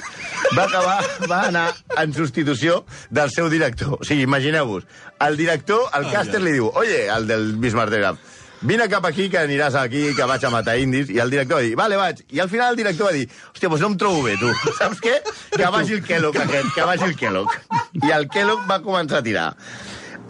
Va 0.55 0.63
acabar, 0.63 1.01
va 1.27 1.41
anar 1.49 1.65
en 1.99 2.13
substitució 2.15 2.85
del 3.11 3.33
seu 3.35 3.49
director. 3.51 3.97
O 3.99 4.07
sigui, 4.07 4.23
imagineu-vos, 4.23 4.87
el 5.27 5.35
director, 5.35 5.89
el 5.97 6.07
Caster 6.13 6.39
li 6.41 6.55
diu, 6.55 6.69
oye, 6.73 7.07
el 7.11 7.27
del 7.27 7.49
Bismarck 7.59 7.91
Telegram, 7.91 8.19
vine 8.61 8.87
cap 8.87 9.05
aquí, 9.05 9.27
que 9.29 9.41
aniràs 9.41 9.75
aquí, 9.75 10.05
que 10.15 10.29
vaig 10.29 10.45
a 10.47 10.53
matar 10.53 10.77
indis, 10.79 11.11
i 11.11 11.19
el 11.19 11.35
director 11.35 11.59
va 11.59 11.65
dir, 11.67 11.75
vale, 11.75 11.99
vaig. 11.99 12.23
I 12.31 12.39
al 12.39 12.49
final 12.49 12.71
el 12.71 12.79
director 12.79 13.11
va 13.11 13.17
dir, 13.17 13.27
hòstia, 13.51 13.67
doncs 13.67 13.83
no 13.83 13.91
em 13.91 13.99
trobo 13.99 14.23
bé, 14.23 14.37
tu. 14.39 14.53
Saps 14.79 15.03
què? 15.03 15.19
Que 15.51 15.67
vagi 15.75 15.99
el 15.99 16.03
Kellogg 16.07 16.39
aquest, 16.45 16.71
que 16.77 16.87
vagi 16.87 17.11
el 17.11 17.19
Kellogg. 17.19 17.59
I 18.05 18.15
el 18.15 18.31
Kellogg 18.31 18.63
va 18.71 18.79
començar 18.87 19.19
a 19.19 19.27
tirar. 19.27 19.49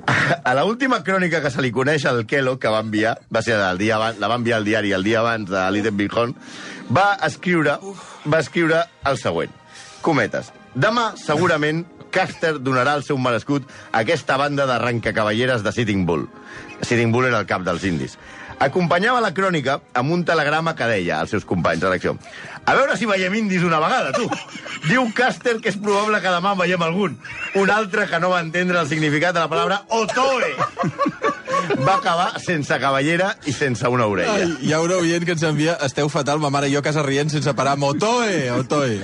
A 0.08 0.54
la 0.56 0.64
última 0.64 1.02
crònica 1.04 1.42
que 1.44 1.52
se 1.52 1.62
li 1.64 1.74
coneix 1.76 2.06
al 2.08 2.24
Kellogg, 2.30 2.62
que 2.64 2.72
va 2.72 2.80
enviar, 2.86 3.18
va 3.34 3.42
ser 3.44 3.58
el 3.60 3.80
dia 3.82 3.98
abans, 3.98 4.22
la 4.22 4.30
va 4.32 4.38
enviar 4.40 4.62
al 4.62 4.68
diari 4.68 4.94
el 4.96 5.04
dia 5.04 5.20
abans 5.20 5.50
de 5.52 5.66
l'Eden 5.74 5.98
Bihon, 6.00 6.34
va 6.96 7.18
escriure, 7.28 7.76
va 8.24 8.40
escriure 8.40 8.86
el 9.12 9.20
següent. 9.20 9.52
Cometes. 10.06 10.54
Demà, 10.78 11.10
segurament, 11.20 11.84
Caster 12.14 12.54
donarà 12.64 12.96
el 12.96 13.04
seu 13.04 13.20
merescut 13.20 13.68
a 13.92 14.00
aquesta 14.06 14.38
banda 14.40 14.66
d'arrancacavalleres 14.70 15.66
de 15.66 15.74
Sitting 15.76 16.06
Bull. 16.08 16.24
Sitting 16.82 17.12
Bull 17.12 17.28
era 17.28 17.42
el 17.44 17.50
cap 17.50 17.66
dels 17.68 17.84
indis. 17.84 18.16
Acompanyava 18.64 19.22
la 19.22 19.34
crònica 19.38 19.80
amb 19.94 20.12
un 20.16 20.24
telegrama 20.26 20.74
que 20.76 20.88
deia 20.90 21.20
als 21.22 21.36
seus 21.36 21.46
companys 21.46 21.84
de 21.84 21.92
l'acció 21.92 22.16
a 22.68 22.74
veure 22.76 22.98
si 23.00 23.08
veiem 23.08 23.32
indis 23.40 23.64
una 23.64 23.80
vegada, 23.80 24.12
tu. 24.12 24.28
Diu 24.90 25.06
Caster 25.16 25.56
que 25.64 25.72
és 25.72 25.78
probable 25.80 26.20
que 26.20 26.34
demà 26.34 26.52
en 26.52 26.60
veiem 26.60 26.84
algun. 26.84 27.16
Un 27.56 27.72
altre 27.72 28.10
que 28.12 28.20
no 28.20 28.34
va 28.34 28.42
entendre 28.44 28.82
el 28.82 28.90
significat 28.92 29.38
de 29.38 29.46
la 29.46 29.48
paraula 29.48 29.80
otoe. 29.88 30.52
Va 31.80 31.96
acabar 31.96 32.28
sense 32.44 32.76
cavallera 32.84 33.32
i 33.48 33.56
sense 33.56 33.88
una 33.88 34.10
orella. 34.12 34.36
Ai, 34.36 34.52
hi 34.68 34.76
ha 34.76 34.84
un 34.84 34.92
oient 35.00 35.24
que 35.24 35.36
ens 35.38 35.48
envia 35.48 35.78
Esteu 35.88 36.12
fatal, 36.12 36.44
ma 36.44 36.52
mare 36.52 36.68
i 36.68 36.76
jo, 36.76 36.84
a 36.84 36.90
casa 36.90 37.08
rient 37.08 37.32
sense 37.32 37.56
parar 37.56 37.80
Motoe, 37.80 38.50
Otoe. 38.52 39.00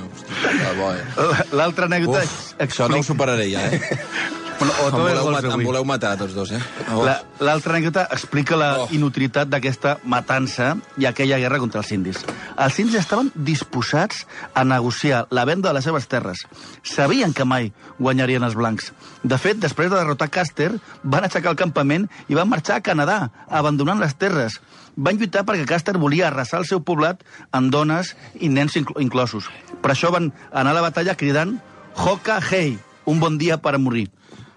Bo, 0.75 0.91
eh? 0.91 1.49
L'altra 1.55 1.87
anècdota... 1.87 2.27
Uf, 2.27 2.55
això 2.67 2.91
no 2.91 2.99
ho 2.99 3.11
superaré 3.13 3.47
ja, 3.51 3.67
eh? 3.71 4.39
O 4.63 4.87
Em 4.87 4.91
voleu, 4.91 5.31
matar, 5.31 5.59
em 5.59 5.63
voleu 5.65 5.85
matar 5.85 6.17
tots 6.17 6.33
dos, 6.33 6.51
eh? 6.51 6.59
Oh. 6.93 7.03
La- 7.03 7.21
L'altra 7.39 7.73
anècdota 7.73 8.07
explica 8.11 8.55
la 8.55 8.83
Oh. 8.83 8.87
inutilitat 8.91 9.49
d'aquesta 9.49 9.97
matança 10.05 10.77
i 10.97 11.05
aquella 11.05 11.37
guerra 11.37 11.59
contra 11.59 11.81
els 11.81 11.91
indis. 11.91 12.21
Els 12.57 12.79
indis 12.79 12.95
estaven 12.95 13.31
disposats 13.35 14.25
a 14.53 14.63
negociar 14.63 15.27
la 15.31 15.43
venda 15.45 15.69
de 15.69 15.73
les 15.75 15.83
seves 15.83 16.07
terres. 16.07 16.45
Sabien 16.83 17.33
que 17.33 17.43
mai 17.45 17.73
guanyarien 17.99 18.43
els 18.43 18.55
blancs. 18.55 18.93
De 19.23 19.37
fet, 19.37 19.57
després 19.57 19.89
de 19.91 19.97
derrotar 19.97 20.29
Caster, 20.29 20.71
van 21.03 21.23
aixecar 21.23 21.51
el 21.51 21.57
campament 21.59 22.07
i 22.29 22.33
van 22.35 22.47
marxar 22.49 22.77
a 22.77 22.81
Canadà, 22.85 23.31
abandonant 23.49 23.99
les 23.99 24.15
terres. 24.15 24.61
Van 24.95 25.17
lluitar 25.17 25.43
perquè 25.43 25.65
Caster 25.65 25.97
volia 25.97 26.27
arrasar 26.27 26.59
el 26.61 26.65
seu 26.65 26.81
poblat 26.83 27.23
amb 27.51 27.71
dones 27.71 28.15
i 28.39 28.47
nens 28.49 28.75
inclo- 28.77 29.01
inclosos. 29.01 29.49
Per 29.81 29.91
això 29.91 30.11
van 30.11 30.31
anar 30.53 30.71
a 30.71 30.73
la 30.79 30.81
batalla 30.81 31.15
cridant 31.17 31.59
Hoka 31.95 32.39
Hei, 32.51 32.77
un 33.05 33.19
bon 33.19 33.37
dia 33.37 33.57
per 33.61 33.75
a 33.75 33.77
morir. 33.77 34.09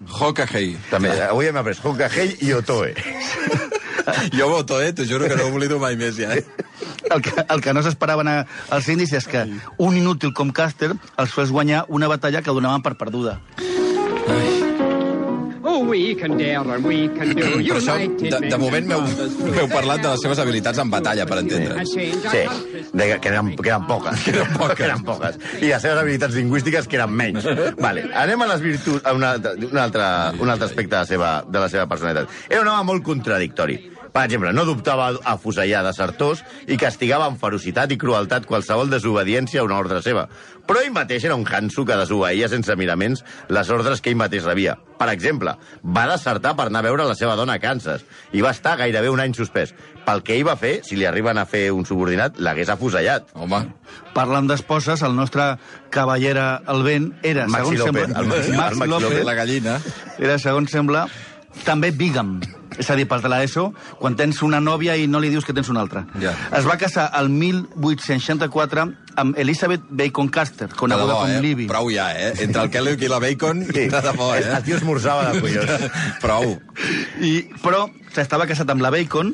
Hokahei. 0.05 0.75
També, 0.91 1.09
avui 1.25 1.47
hem 1.49 1.57
après 1.57 1.79
Hokahei 1.83 2.35
i 2.45 2.53
Otoe. 2.53 2.93
Jo 4.37 4.47
Otoe, 4.59 4.93
t'ho 4.95 5.03
juro 5.09 5.27
que 5.27 5.35
no 5.35 5.47
ho 5.47 5.53
oblido 5.53 5.79
mai 5.81 5.97
més, 5.99 6.15
ja, 6.19 6.31
eh? 6.37 6.45
El 7.11 7.21
que, 7.23 7.31
el 7.49 7.61
que 7.63 7.73
no 7.73 7.81
s'esperaven 7.83 8.27
a- 8.27 8.45
els 8.75 8.87
indis 8.91 9.11
és 9.15 9.27
que 9.27 9.45
un 9.77 9.97
inútil 9.97 10.33
com 10.35 10.51
Caster 10.51 10.91
els 11.17 11.33
fes 11.33 11.51
guanyar 11.51 11.85
una 11.89 12.07
batalla 12.11 12.41
que 12.41 12.51
donaven 12.55 12.81
per 12.85 12.95
perduda. 12.99 13.39
Oh, 13.59 14.56
we 15.79 16.15
can 16.15 16.37
dare 16.37 16.75
and 16.75 16.85
we 16.85 17.07
can 17.09 17.33
do. 17.35 17.47
Per 17.67 17.79
això, 17.79 17.97
de, 17.97 18.29
de 18.29 18.39
men 18.41 18.61
moment 18.61 18.87
m'heu 18.89 19.67
parlat 19.71 20.03
de 20.03 20.13
les 20.13 20.23
seves 20.25 20.41
habilitats 20.43 20.81
en 20.83 20.91
batalla, 20.93 21.25
per 21.29 21.39
entendre. 21.43 21.85
Sí, 21.89 22.07
de, 22.27 23.09
que, 23.19 23.31
eren, 23.31 23.53
que 23.55 23.69
eren 23.71 23.85
poques. 23.89 24.23
Que 24.25 24.35
eren 24.35 24.53
poques. 24.55 24.75
que 24.79 24.87
eren 24.89 25.03
poques. 25.07 25.39
I 25.61 25.71
les 25.71 25.83
seves 25.83 26.01
habilitats 26.03 26.37
lingüístiques, 26.39 26.87
que 26.87 26.99
eren 26.99 27.13
menys. 27.13 27.47
Vale. 27.81 28.07
Anem 28.23 28.45
a 28.45 28.51
les 28.53 28.63
virtuts, 28.65 29.03
a 29.05 29.13
una, 29.17 29.35
un, 29.37 29.77
altre, 29.81 30.07
un 30.41 30.49
altre 30.53 30.69
aspecte 30.69 30.95
de 30.95 31.01
la, 31.01 31.05
seva, 31.09 31.31
de 31.47 31.63
la 31.65 31.69
seva 31.73 31.87
personalitat. 31.89 32.41
Era 32.49 32.63
un 32.63 32.73
home 32.73 32.91
molt 32.93 33.05
contradictori. 33.07 33.79
Per 34.13 34.23
exemple, 34.25 34.53
no 34.53 34.63
dubtava 34.65 35.11
a 35.23 35.37
fusellar 35.37 35.83
desertors 35.85 36.43
i 36.67 36.77
castigava 36.77 37.25
amb 37.27 37.39
ferocitat 37.41 37.91
i 37.91 37.97
crueltat 38.01 38.45
qualsevol 38.49 38.89
desobediència 38.89 39.61
a 39.61 39.65
una 39.67 39.77
ordre 39.77 40.01
seva. 40.01 40.27
Però 40.67 40.81
ell 40.83 40.91
mateix 40.91 41.23
era 41.23 41.35
un 41.39 41.45
hanso 41.47 41.85
que 41.87 41.95
desobeïa 41.95 42.49
sense 42.51 42.75
miraments 42.75 43.21
les 43.47 43.69
ordres 43.71 44.01
que 44.01 44.09
ell 44.11 44.17
mateix 44.19 44.43
rebia. 44.43 44.75
Per 44.97 45.07
exemple, 45.13 45.53
va 45.83 46.07
desertar 46.09 46.55
per 46.57 46.65
anar 46.67 46.81
a 46.81 46.87
veure 46.89 47.05
la 47.07 47.15
seva 47.15 47.35
dona 47.39 47.55
a 47.55 47.61
Kansas 47.63 48.03
i 48.35 48.41
va 48.43 48.51
estar 48.51 48.75
gairebé 48.79 49.09
un 49.13 49.21
any 49.23 49.35
suspès. 49.37 49.71
Pel 50.07 50.23
que 50.23 50.35
ell 50.35 50.45
va 50.47 50.55
fer, 50.59 50.81
si 50.87 50.95
li 50.97 51.05
arriben 51.05 51.37
a 51.37 51.45
fer 51.45 51.67
un 51.75 51.85
subordinat, 51.85 52.39
l'hagués 52.39 52.69
afusellat. 52.73 53.29
Home, 53.35 53.61
Parlant 54.15 54.47
d'esposes, 54.49 55.03
el 55.05 55.13
nostre 55.15 55.43
cavallera 55.93 56.61
el 56.73 56.81
vent 56.83 57.11
era, 57.23 57.45
Maxi 57.47 57.77
segons 57.77 57.85
López, 57.85 58.07
sembla, 58.07 58.19
el 58.23 58.27
Maxi- 58.31 58.51
el 58.51 58.57
Max 58.57 58.77
Maxi 58.81 58.91
López, 58.91 59.09
López. 59.11 59.25
la 59.25 59.33
gallina... 59.37 59.77
era, 60.17 60.37
segons 60.41 60.71
sembla, 60.73 61.05
també 61.65 61.91
bigam. 61.95 62.37
És 62.77 62.89
a 62.91 62.95
dir, 62.99 63.07
pels 63.09 63.23
de 63.23 63.29
l'ESO, 63.31 63.71
quan 63.97 64.15
tens 64.19 64.43
una 64.45 64.59
nòvia 64.61 64.97
i 64.99 65.07
no 65.09 65.21
li 65.23 65.31
dius 65.33 65.45
que 65.47 65.55
tens 65.55 65.69
una 65.73 65.81
altra. 65.81 66.03
Ja. 66.21 66.33
Es 66.53 66.67
va 66.67 66.75
casar 66.77 67.07
el 67.17 67.29
1864 67.33 68.85
amb 69.17 69.39
Elizabeth 69.41 69.87
Bacon 69.89 70.29
Caster, 70.29 70.67
coneguda 70.77 71.15
com 71.17 71.31
eh? 71.31 71.39
Libby. 71.41 71.65
Prou 71.71 71.89
ja, 71.89 72.11
eh? 72.13 72.35
Entre 72.45 72.61
el 72.61 72.69
Kellogg 72.73 73.01
i 73.01 73.09
la 73.09 73.17
Bacon, 73.23 73.63
de 73.65 73.87
debò, 73.89 74.33
El 74.37 74.51
eh? 74.51 74.61
tio 74.67 74.77
esmorzava 74.77 75.31
de 75.31 75.41
collons. 75.41 75.87
Prou. 76.23 76.53
I, 77.25 77.33
però 77.63 77.87
s'estava 78.13 78.45
casat 78.49 78.69
amb 78.69 78.85
la 78.85 78.93
Bacon, 78.93 79.33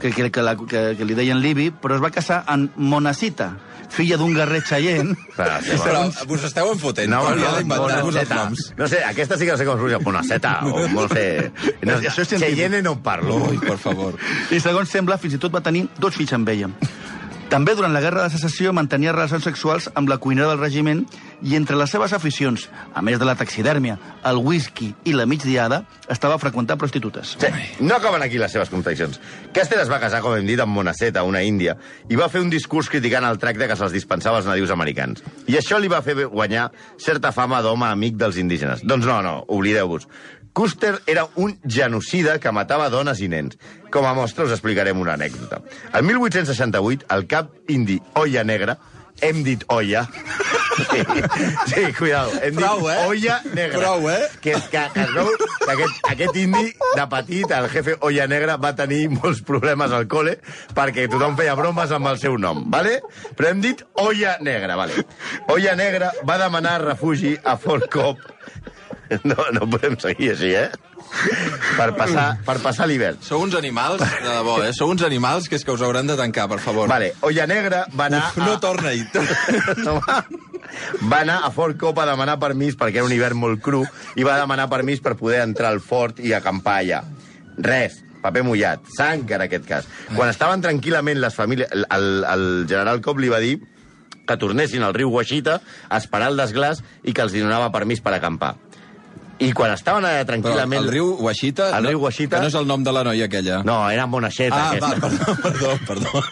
que, 0.00 0.10
que, 0.10 0.30
que, 0.32 0.42
la, 0.42 0.56
que, 0.58 0.84
que 0.98 1.06
li 1.06 1.14
deien 1.14 1.38
Libby, 1.44 1.70
però 1.70 2.00
es 2.00 2.02
va 2.02 2.10
casar 2.10 2.42
amb 2.50 2.74
Monacita, 2.74 3.52
filla 3.90 4.16
d'un 4.20 4.32
guerrer 4.34 4.62
xaient. 4.66 5.12
Ah, 5.36 5.58
sí, 5.64 5.76
Però 5.82 6.02
vos 6.30 6.44
esteu 6.46 6.70
enfotent. 6.72 7.10
No, 7.10 7.22
No, 7.30 7.36
no, 7.36 7.52
d'inventar-vos 7.58 8.16
els 8.22 8.30
noms. 8.34 8.64
No 8.78 8.88
sé, 8.90 9.02
aquesta 9.04 9.38
sí 9.38 9.46
que 9.48 9.52
no 9.54 9.58
sé 9.60 9.66
com 9.68 9.76
es 9.76 9.80
pronuncia. 9.80 10.04
Bonaceta, 10.10 10.58
o 10.66 10.86
no 10.88 11.06
sé... 11.08 11.52
No. 11.86 12.00
Cheyenne 12.30 12.82
no 12.82 12.92
en 12.96 13.02
parlo. 13.04 13.36
Ui, 13.50 13.58
per 13.58 13.78
favor. 13.78 14.16
I 14.50 14.60
segons 14.62 14.90
sembla, 14.90 15.18
fins 15.18 15.36
i 15.36 15.42
tot 15.42 15.54
va 15.54 15.62
tenir 15.64 15.86
dos 15.98 16.16
fills 16.16 16.32
amb 16.36 16.48
ella. 16.52 16.70
També 17.50 17.72
durant 17.74 17.90
la 17.90 17.98
Guerra 17.98 18.22
de 18.22 18.30
Secessió 18.30 18.70
mantenia 18.70 19.10
relacions 19.10 19.42
sexuals 19.42 19.88
amb 19.98 20.06
la 20.06 20.20
cuinera 20.22 20.52
del 20.52 20.60
regiment 20.60 21.00
i 21.42 21.56
entre 21.58 21.74
les 21.74 21.90
seves 21.90 22.12
aficions, 22.14 22.68
a 22.94 23.02
més 23.02 23.18
de 23.18 23.26
la 23.26 23.34
taxidèrmia, 23.34 23.96
el 24.30 24.38
whisky 24.38 24.92
i 25.02 25.16
la 25.16 25.26
migdiada, 25.26 25.80
estava 26.14 26.36
freqüentant 26.38 26.78
prostitutes. 26.78 27.32
Sí, 27.42 27.50
no 27.82 27.96
acaben 27.96 28.22
aquí 28.22 28.38
les 28.38 28.54
seves 28.54 28.70
contradiccions. 28.70 29.18
Caster 29.56 29.80
es 29.82 29.90
va 29.90 29.98
casar, 29.98 30.20
com 30.22 30.36
hem 30.38 30.46
dit, 30.46 30.62
amb 30.62 30.78
Monaceta, 30.78 31.24
una 31.26 31.42
índia, 31.42 31.74
i 32.06 32.20
va 32.20 32.30
fer 32.30 32.44
un 32.44 32.54
discurs 32.54 32.92
criticant 32.92 33.26
el 33.26 33.42
tracte 33.42 33.66
que 33.66 33.78
se'ls 33.80 33.98
dispensava 33.98 34.38
als 34.38 34.46
nadius 34.46 34.70
americans. 34.70 35.24
I 35.50 35.58
això 35.58 35.82
li 35.82 35.90
va 35.90 36.04
fer 36.06 36.14
guanyar 36.20 36.68
certa 37.02 37.34
fama 37.34 37.64
d'home 37.66 37.90
amic 37.90 38.14
dels 38.20 38.38
indígenes. 38.38 38.86
Doncs 38.86 39.10
no, 39.10 39.18
no, 39.26 39.40
oblideu-vos. 39.50 40.06
Custer 40.60 41.00
era 41.06 41.26
un 41.36 41.58
genocida 41.64 42.38
que 42.38 42.50
matava 42.52 42.90
dones 42.92 43.22
i 43.24 43.30
nens. 43.32 43.54
Com 43.88 44.04
a 44.04 44.10
mostra 44.12 44.44
us 44.44 44.50
explicarem 44.52 44.98
una 45.00 45.14
anècdota. 45.16 45.62
El 45.96 46.04
1868, 46.04 47.06
el 47.16 47.24
cap 47.30 47.54
indi 47.72 47.96
Olla 48.20 48.42
Negra, 48.44 48.74
hem 49.22 49.40
dit 49.42 49.64
olla. 49.68 50.02
Sí, 50.80 51.00
sí 51.66 51.92
cuidado. 51.98 52.32
Hem 52.42 52.54
Prou, 52.56 52.78
dit 52.80 52.90
eh? 52.90 53.06
olla 53.06 53.38
negra. 53.54 53.78
Prou, 53.78 54.10
eh? 54.10 54.28
Que, 54.40 54.52
que, 54.52 54.82
que, 54.94 55.00
es 55.00 55.14
veu 55.14 55.30
que 55.38 55.70
aquest, 55.72 55.98
aquest 56.10 56.36
indi, 56.42 56.74
de 56.96 57.06
petit, 57.14 57.56
el 57.56 57.68
jefe 57.72 57.96
olla 58.00 58.26
negra, 58.28 58.58
va 58.60 58.74
tenir 58.76 59.06
molts 59.14 59.40
problemes 59.48 59.96
al 59.96 60.04
col·le 60.12 60.36
perquè 60.76 61.06
tothom 61.08 61.40
feia 61.40 61.56
bromes 61.56 61.92
amb 61.96 62.12
el 62.12 62.20
seu 62.20 62.36
nom, 62.36 62.66
vale? 62.72 62.98
Però 63.36 63.48
hem 63.48 63.64
dit 63.64 63.80
olla 64.04 64.36
negra, 64.44 64.76
vale? 64.76 65.08
Olla 65.48 65.72
negra 65.76 66.12
va 66.28 66.36
demanar 66.44 66.82
refugi 66.84 67.38
a 67.44 67.56
Fort 67.56 67.88
Cop. 67.92 68.28
No, 69.26 69.36
no 69.52 69.66
podem 69.70 69.96
seguir 70.00 70.30
així, 70.34 70.50
eh? 70.54 70.68
Per 71.76 71.88
passar, 71.98 72.26
per 72.46 72.56
passar 72.62 72.86
l'hivern. 72.86 73.18
Sou 73.26 73.42
uns 73.42 73.56
animals, 73.58 74.02
de 74.02 74.20
debò, 74.28 74.58
eh? 74.62 74.70
Sou 74.76 74.90
uns 74.92 75.02
animals 75.06 75.48
que 75.50 75.58
és 75.58 75.64
que 75.66 75.74
us 75.74 75.82
hauran 75.82 76.06
de 76.06 76.16
tancar, 76.18 76.46
per 76.50 76.60
favor. 76.62 76.86
Vale, 76.90 77.12
Olla 77.26 77.46
Negra 77.50 77.84
va 77.98 78.06
anar... 78.06 78.22
Uf, 78.30 78.38
no 78.44 78.58
torna-hi. 78.62 79.06
No, 79.84 79.96
va. 80.04 80.20
va 81.10 81.18
anar 81.24 81.40
a 81.46 81.50
Fort 81.54 81.78
Cop 81.80 81.98
a 81.98 82.06
demanar 82.06 82.36
permís 82.42 82.76
perquè 82.78 83.00
era 83.00 83.08
un 83.08 83.14
hivern 83.14 83.38
molt 83.40 83.62
cru 83.64 83.82
i 84.14 84.26
va 84.26 84.36
demanar 84.38 84.68
permís 84.70 85.02
per 85.02 85.16
poder 85.18 85.40
entrar 85.42 85.72
al 85.72 85.82
fort 85.82 86.20
i 86.22 86.34
acampar 86.36 86.76
allà. 86.84 87.02
Res, 87.58 87.98
paper 88.22 88.44
mullat, 88.46 88.86
sang 88.96 89.26
en 89.26 89.44
aquest 89.46 89.66
cas. 89.68 89.90
Quan 90.14 90.30
estaven 90.30 90.62
tranquil·lament 90.62 91.20
les 91.20 91.34
famílies... 91.36 91.70
El, 91.74 91.86
el, 91.90 92.08
el 92.30 92.48
general 92.70 93.02
Cop 93.04 93.18
li 93.18 93.32
va 93.32 93.42
dir 93.42 93.56
que 94.30 94.38
tornessin 94.38 94.84
al 94.86 94.94
riu 94.94 95.10
Guaxita 95.10 95.58
a 95.88 95.98
esperar 95.98 96.30
el 96.30 96.38
desglàs 96.38 96.84
i 97.02 97.14
que 97.16 97.24
els 97.24 97.34
donava 97.34 97.72
permís 97.74 98.02
per 98.04 98.14
acampar. 98.14 98.54
I 99.40 99.50
quan 99.56 99.72
estaven 99.72 100.04
allà 100.04 100.20
Però 100.20 100.28
tranquil·lament... 100.34 100.82
el 100.84 100.90
riu 100.92 101.14
Guaxita... 101.16 101.70
El 101.78 101.86
riu 101.88 102.00
Guaxita- 102.02 102.36
Que 102.36 102.42
no 102.44 102.50
és 102.50 102.56
el 102.60 102.66
nom 102.68 102.82
de 102.84 102.92
la 102.92 103.02
noia 103.06 103.24
aquella. 103.24 103.62
No, 103.64 103.78
era 103.90 104.04
Monacheta. 104.06 104.56
Ah, 104.56 104.70
aquesta. 104.74 104.90
va, 104.90 105.00
perdó, 105.00 105.36
perdó, 105.44 105.70
perdó. 105.88 106.22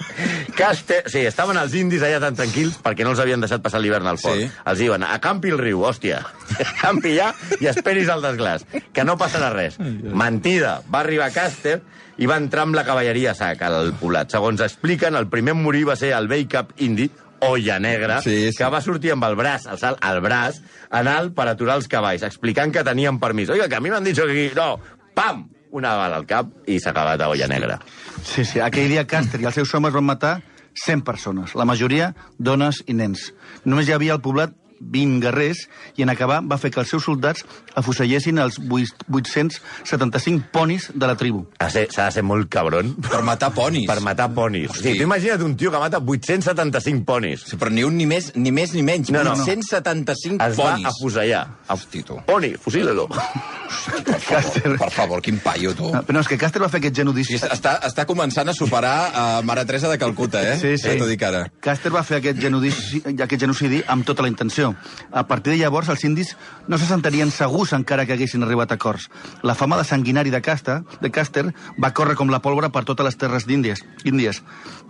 Caster, 0.58 1.02
sí, 1.08 1.22
estaven 1.24 1.56
els 1.60 1.72
indis 1.78 2.02
allà 2.04 2.18
tan 2.20 2.36
tranquils 2.36 2.76
perquè 2.84 3.06
no 3.06 3.14
els 3.14 3.22
havien 3.22 3.40
deixat 3.40 3.62
passar 3.64 3.80
l'hivern 3.80 4.06
al 4.10 4.18
fort. 4.20 4.36
Sí. 4.42 4.48
Els 4.68 4.82
diuen, 4.82 5.06
acampi 5.08 5.52
el 5.54 5.60
riu, 5.60 5.80
hòstia. 5.88 6.20
Acampi 6.68 7.14
ja 7.16 7.30
i 7.62 7.68
esperis 7.70 8.08
el 8.12 8.20
desglàs, 8.24 8.66
que 8.92 9.04
no 9.08 9.16
passarà 9.20 9.48
res. 9.54 9.78
Mentida. 9.78 10.80
Va 10.92 11.00
arribar 11.04 11.30
Caster 11.32 11.78
i 12.18 12.26
va 12.26 12.36
entrar 12.40 12.64
amb 12.66 12.74
la 12.76 12.84
cavalleria 12.84 13.30
a 13.32 13.38
sac 13.38 13.62
al 13.62 13.92
poblat. 14.00 14.32
Segons 14.34 14.60
expliquen, 14.64 15.14
el 15.16 15.28
primer 15.30 15.54
morir 15.54 15.84
va 15.88 15.96
ser 15.96 16.10
el 16.16 16.26
vell 16.28 16.48
cap 16.50 16.72
indi, 16.82 17.06
Olla 17.40 17.78
Negra, 17.78 18.20
Sí, 18.22 18.50
sí. 18.50 18.56
que 18.58 18.68
va 18.70 18.80
sortir 18.82 19.12
amb 19.14 19.24
el 19.24 19.36
braç, 19.38 19.66
el 19.70 20.20
braç, 20.24 20.58
en 20.90 21.06
alt 21.08 21.34
per 21.36 21.46
aturar 21.48 21.76
els 21.78 21.86
cavalls, 21.88 22.22
explicant 22.26 22.72
que 22.74 22.82
tenien 22.84 23.18
permís. 23.22 23.48
Oiga, 23.50 23.68
que 23.68 23.76
a 23.76 23.80
mi 23.80 23.90
m'han 23.90 24.04
dit 24.04 24.16
que 24.18 24.24
aquí... 24.26 24.48
No, 24.56 24.78
pam! 25.14 25.46
Una 25.70 25.94
bala 26.00 26.16
al 26.16 26.24
cap 26.26 26.48
i 26.66 26.78
s'ha 26.80 26.90
acabat 26.94 27.20
a 27.20 27.28
Olla 27.28 27.46
Negra. 27.46 27.78
Sí, 28.24 28.42
sí. 28.48 28.58
Aquell 28.64 28.88
dia 28.88 29.04
Caster 29.06 29.38
i 29.42 29.44
els 29.44 29.54
seus 29.54 29.74
homes 29.76 29.92
van 29.92 30.06
matar 30.08 30.38
100 30.84 31.02
persones, 31.04 31.54
la 31.54 31.66
majoria 31.68 32.14
dones 32.38 32.82
i 32.86 32.94
nens. 32.96 33.34
Només 33.68 33.86
hi 33.88 33.92
havia 33.92 34.14
al 34.16 34.22
poblat 34.24 34.54
20 34.80 35.20
guerrers 35.20 35.64
i 35.96 36.02
en 36.02 36.10
acabar 36.10 36.40
va 36.46 36.58
fer 36.58 36.70
que 36.70 36.80
els 36.80 36.88
seus 36.88 37.04
soldats 37.04 37.44
afusellessin 37.74 38.38
els 38.38 38.58
875 38.68 40.48
ponis 40.52 40.90
de 40.94 41.06
la 41.06 41.16
tribu. 41.16 41.46
S'ha 41.60 42.06
de 42.08 42.10
ser 42.14 42.22
molt 42.26 42.48
cabron 42.52 42.94
Per 43.08 43.22
matar 43.22 43.50
ponis. 43.54 43.86
per 43.86 44.00
matar 44.00 44.28
ponis. 44.34 44.70
Hosti. 44.70 44.92
Sí, 44.92 44.96
tu 44.98 45.02
imagina't 45.04 45.42
un 45.42 45.56
tio 45.56 45.70
que 45.70 45.78
mata 45.78 45.98
875 45.98 47.04
ponis. 47.04 47.42
Sí, 47.46 47.56
però 47.56 47.70
ni 47.70 47.82
un 47.84 47.96
ni 47.96 48.06
més 48.06 48.32
ni, 48.36 48.52
més, 48.52 48.72
ni 48.74 48.82
menys. 48.82 49.10
No, 49.10 49.22
no. 49.24 49.32
875 49.32 50.42
Es 50.44 50.56
va 50.58 50.72
ponis. 50.72 50.86
afusellar. 50.86 51.46
Hosti, 51.68 52.02
tu. 52.02 52.18
Poni, 52.26 52.54
fusílelo. 52.56 53.08
Per 53.08 54.20
favor, 54.20 54.78
per 54.78 54.90
favor, 54.90 55.22
quin 55.22 55.38
paio, 55.38 55.74
tu. 55.76 55.88
Ah, 55.94 56.02
Però 56.02 56.12
no, 56.16 56.20
és 56.20 56.28
que 56.28 56.38
Caster 56.40 56.60
va 56.62 56.68
fer 56.72 56.80
aquest 56.80 56.96
genodici. 56.96 57.38
Sí, 57.38 57.46
està, 57.52 57.76
està 57.86 58.04
començant 58.08 58.48
a 58.48 58.54
superar 58.56 59.10
a 59.14 59.24
Mare 59.42 59.64
Teresa 59.68 59.88
de 59.90 59.98
Calcuta, 60.00 60.42
eh? 60.42 60.56
Sí, 60.60 60.76
sí. 60.78 60.88
Ja 60.88 60.96
t'ho 60.98 61.06
dic 61.08 61.22
ara. 61.22 61.46
Caster 61.60 61.92
va 61.92 62.02
fer 62.02 62.18
aquest 62.22 62.40
genocidi, 62.40 63.02
aquest 63.22 63.40
genocidi 63.40 63.82
amb 63.86 64.04
tota 64.08 64.22
la 64.24 64.28
intenció. 64.32 64.67
A 65.12 65.26
partir 65.26 65.52
de 65.52 65.58
llavors, 65.60 65.88
els 65.88 66.04
indis 66.04 66.34
no 66.68 66.78
se 66.78 66.86
sentarien 66.86 67.30
segurs 67.30 67.72
encara 67.76 68.06
que 68.06 68.12
haguessin 68.16 68.42
arribat 68.42 68.72
a 68.72 68.78
acords. 68.80 69.08
La 69.42 69.54
fama 69.54 69.76
de 69.78 69.84
sanguinari 69.84 70.30
de 70.30 70.40
Caster, 70.42 70.80
de 71.00 71.10
Caster 71.10 71.46
va 71.82 71.92
córrer 71.94 72.16
com 72.16 72.30
la 72.30 72.40
pólvora 72.44 72.70
per 72.74 72.84
totes 72.84 73.04
les 73.06 73.16
terres 73.16 73.46
d'Índies. 73.46 73.84
Índies. 74.04 74.42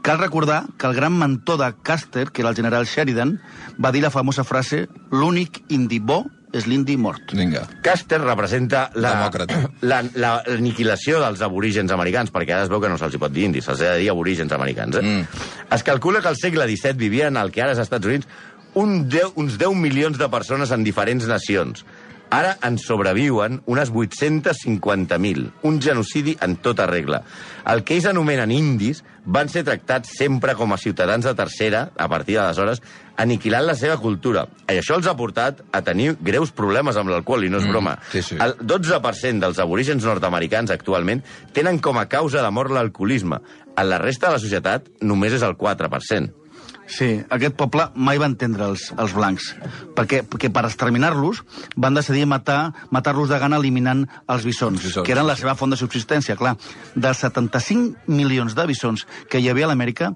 Cal 0.02 0.18
recordar 0.18 0.64
que 0.78 0.87
el 0.87 0.94
gran 0.94 1.18
mentor 1.18 1.58
de 1.58 1.75
Caster, 1.82 2.30
que 2.30 2.42
era 2.42 2.50
el 2.50 2.56
general 2.56 2.87
Sheridan, 2.87 3.40
va 3.82 3.92
dir 3.92 4.02
la 4.02 4.11
famosa 4.14 4.44
frase 4.44 4.87
«L'únic 5.11 5.62
indi 5.68 5.99
bo 5.99 6.25
és 6.52 6.64
l'indi 6.66 6.97
mort». 6.97 7.35
Vinga. 7.37 7.66
Caster 7.85 8.20
representa 8.23 8.87
la- 8.94 9.28
la- 9.82 10.02
la- 10.14 10.42
l'aniquilació 10.47 11.18
dels 11.20 11.42
aborígens 11.44 11.92
americans, 11.92 12.32
perquè 12.32 12.54
ara 12.56 12.64
es 12.64 12.70
veu 12.73 12.80
que 12.80 12.88
no 12.88 12.97
se'ls 12.97 13.14
hi 13.18 13.20
pot 13.20 13.32
dir 13.35 13.44
indis, 13.50 13.66
se'ls 13.68 13.82
ha 13.85 13.92
de 13.97 14.04
dir 14.04 14.11
aborígens 14.14 14.52
americans. 14.56 14.97
Eh? 14.97 15.02
Mm. 15.02 15.42
Es 15.76 15.82
calcula 15.85 16.23
que 16.25 16.28
al 16.32 16.38
segle 16.40 16.64
XVII 16.70 16.97
vivien 16.97 17.37
al 17.37 17.50
que 17.52 17.61
ara 17.62 17.73
és 17.75 17.78
als 17.82 17.90
Estats 17.90 18.06
Units 18.08 18.28
un 18.75 19.08
10, 19.08 19.32
uns 19.37 19.58
10 19.58 19.75
milions 19.76 20.18
de 20.18 20.28
persones 20.28 20.70
en 20.75 20.84
diferents 20.84 21.26
nacions. 21.26 21.84
Ara 22.28 22.58
en 22.60 22.76
sobreviuen 22.76 23.62
unes 23.64 23.88
850.000, 23.88 25.46
un 25.64 25.78
genocidi 25.80 26.37
en 26.44 26.58
tota 26.60 26.84
regla. 26.87 27.22
El 27.64 27.84
que 27.88 27.96
ells 27.96 28.08
anomenen 28.10 28.52
indis 28.52 29.00
van 29.25 29.48
ser 29.48 29.62
tractats 29.64 30.12
sempre 30.18 30.52
com 30.56 30.72
a 30.72 30.78
ciutadans 30.80 31.25
de 31.25 31.32
tercera, 31.37 31.87
a 31.96 32.08
partir 32.08 32.37
d'aleshores, 32.37 32.82
aniquilant 33.16 33.64
la 33.64 33.76
seva 33.76 33.96
cultura. 34.00 34.44
I 34.68 34.76
això 34.82 34.98
els 34.98 35.08
ha 35.08 35.16
portat 35.16 35.62
a 35.72 35.80
tenir 35.84 36.14
greus 36.20 36.52
problemes 36.52 37.00
amb 37.00 37.08
l'alcohol, 37.12 37.46
i 37.48 37.52
no 37.52 37.62
és 37.62 37.68
broma. 37.68 37.96
sí, 38.12 38.22
sí. 38.22 38.37
El 38.37 38.58
12% 38.60 39.40
dels 39.40 39.58
aborígens 39.64 40.04
nord-americans 40.04 40.70
actualment 40.70 41.25
tenen 41.56 41.80
com 41.80 41.96
a 41.96 42.08
causa 42.12 42.44
de 42.44 42.50
mort 42.50 42.70
l'alcoholisme. 42.70 43.40
En 43.78 43.88
la 43.88 43.98
resta 43.98 44.28
de 44.28 44.37
la 44.37 44.42
societat 44.42 44.92
només 45.00 45.32
és 45.32 45.42
el 45.42 45.56
4%. 45.56 46.48
Sí, 46.88 47.09
aquest 47.28 47.54
poble 47.61 47.85
mai 47.95 48.18
va 48.21 48.26
entendre 48.30 48.64
els, 48.73 48.88
els 48.97 49.12
blancs, 49.16 49.50
perquè, 49.97 50.23
perquè 50.25 50.49
per 50.52 50.64
exterminar-los 50.64 51.42
van 51.76 51.99
decidir 51.99 52.25
matar 52.26 52.73
matar-los 52.95 53.28
de 53.28 53.38
gana 53.38 53.61
eliminant 53.61 54.07
els 54.26 54.47
bisons, 54.49 54.80
bisons, 54.80 55.04
que 55.04 55.12
eren 55.12 55.28
la 55.28 55.37
seva 55.37 55.54
font 55.59 55.75
de 55.75 55.78
subsistència, 55.80 56.38
clar. 56.40 56.57
Dels 56.97 57.21
75 57.26 58.09
milions 58.09 58.57
de 58.57 58.66
bisons 58.71 59.04
que 59.28 59.42
hi 59.42 59.50
havia 59.52 59.68
a 59.68 59.73
l'Amèrica, 59.75 60.14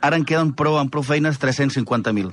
ara 0.00 0.16
en 0.16 0.24
queden 0.24 0.54
prou 0.56 0.80
amb 0.80 0.92
prou 0.92 1.04
feines 1.04 1.36
350.000. 1.40 2.32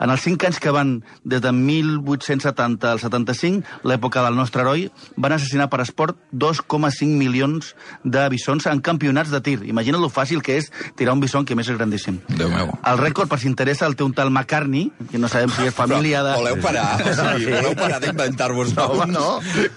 En 0.00 0.10
els 0.10 0.22
cinc 0.24 0.44
anys 0.48 0.58
que 0.60 0.70
van 0.74 0.96
des 1.24 1.40
de 1.44 1.52
1870 1.52 2.90
al 2.92 3.00
75, 3.00 3.62
l'època 3.84 4.22
del 4.24 4.36
nostre 4.36 4.62
heroi, 4.62 4.88
van 5.16 5.32
assassinar 5.36 5.68
per 5.70 5.80
esport 5.84 6.16
2,5 6.32 7.06
milions 7.18 7.74
de 8.04 8.24
bisons 8.32 8.66
en 8.70 8.80
campionats 8.80 9.30
de 9.32 9.40
tir. 9.44 9.58
Imagina't 9.68 10.00
lo 10.02 10.10
fàcil 10.12 10.42
que 10.42 10.56
és 10.60 10.70
tirar 10.96 11.14
un 11.14 11.20
bison, 11.22 11.44
que 11.44 11.54
més 11.58 11.68
és 11.68 11.76
grandíssim. 11.78 12.20
Déu 12.38 12.50
meu. 12.52 12.72
El 12.84 12.98
rècord, 13.00 13.28
per 13.30 13.38
si 13.42 13.48
interessa, 13.50 13.86
el 13.86 13.96
té 13.96 14.04
un 14.06 14.14
tal 14.16 14.30
McCartney, 14.30 14.90
que 15.10 15.18
no 15.18 15.28
sabem 15.28 15.50
si 15.54 15.68
és 15.68 15.74
família 15.82 16.22
de... 16.26 16.34
Voleu 16.40 16.60
parar? 16.62 16.94
O 17.14 17.38
sigui, 17.38 17.50
voleu 17.52 17.74
parar 17.78 18.00
d'inventar-vos 18.02 18.74
noms? 18.76 19.06
no. 19.10 19.28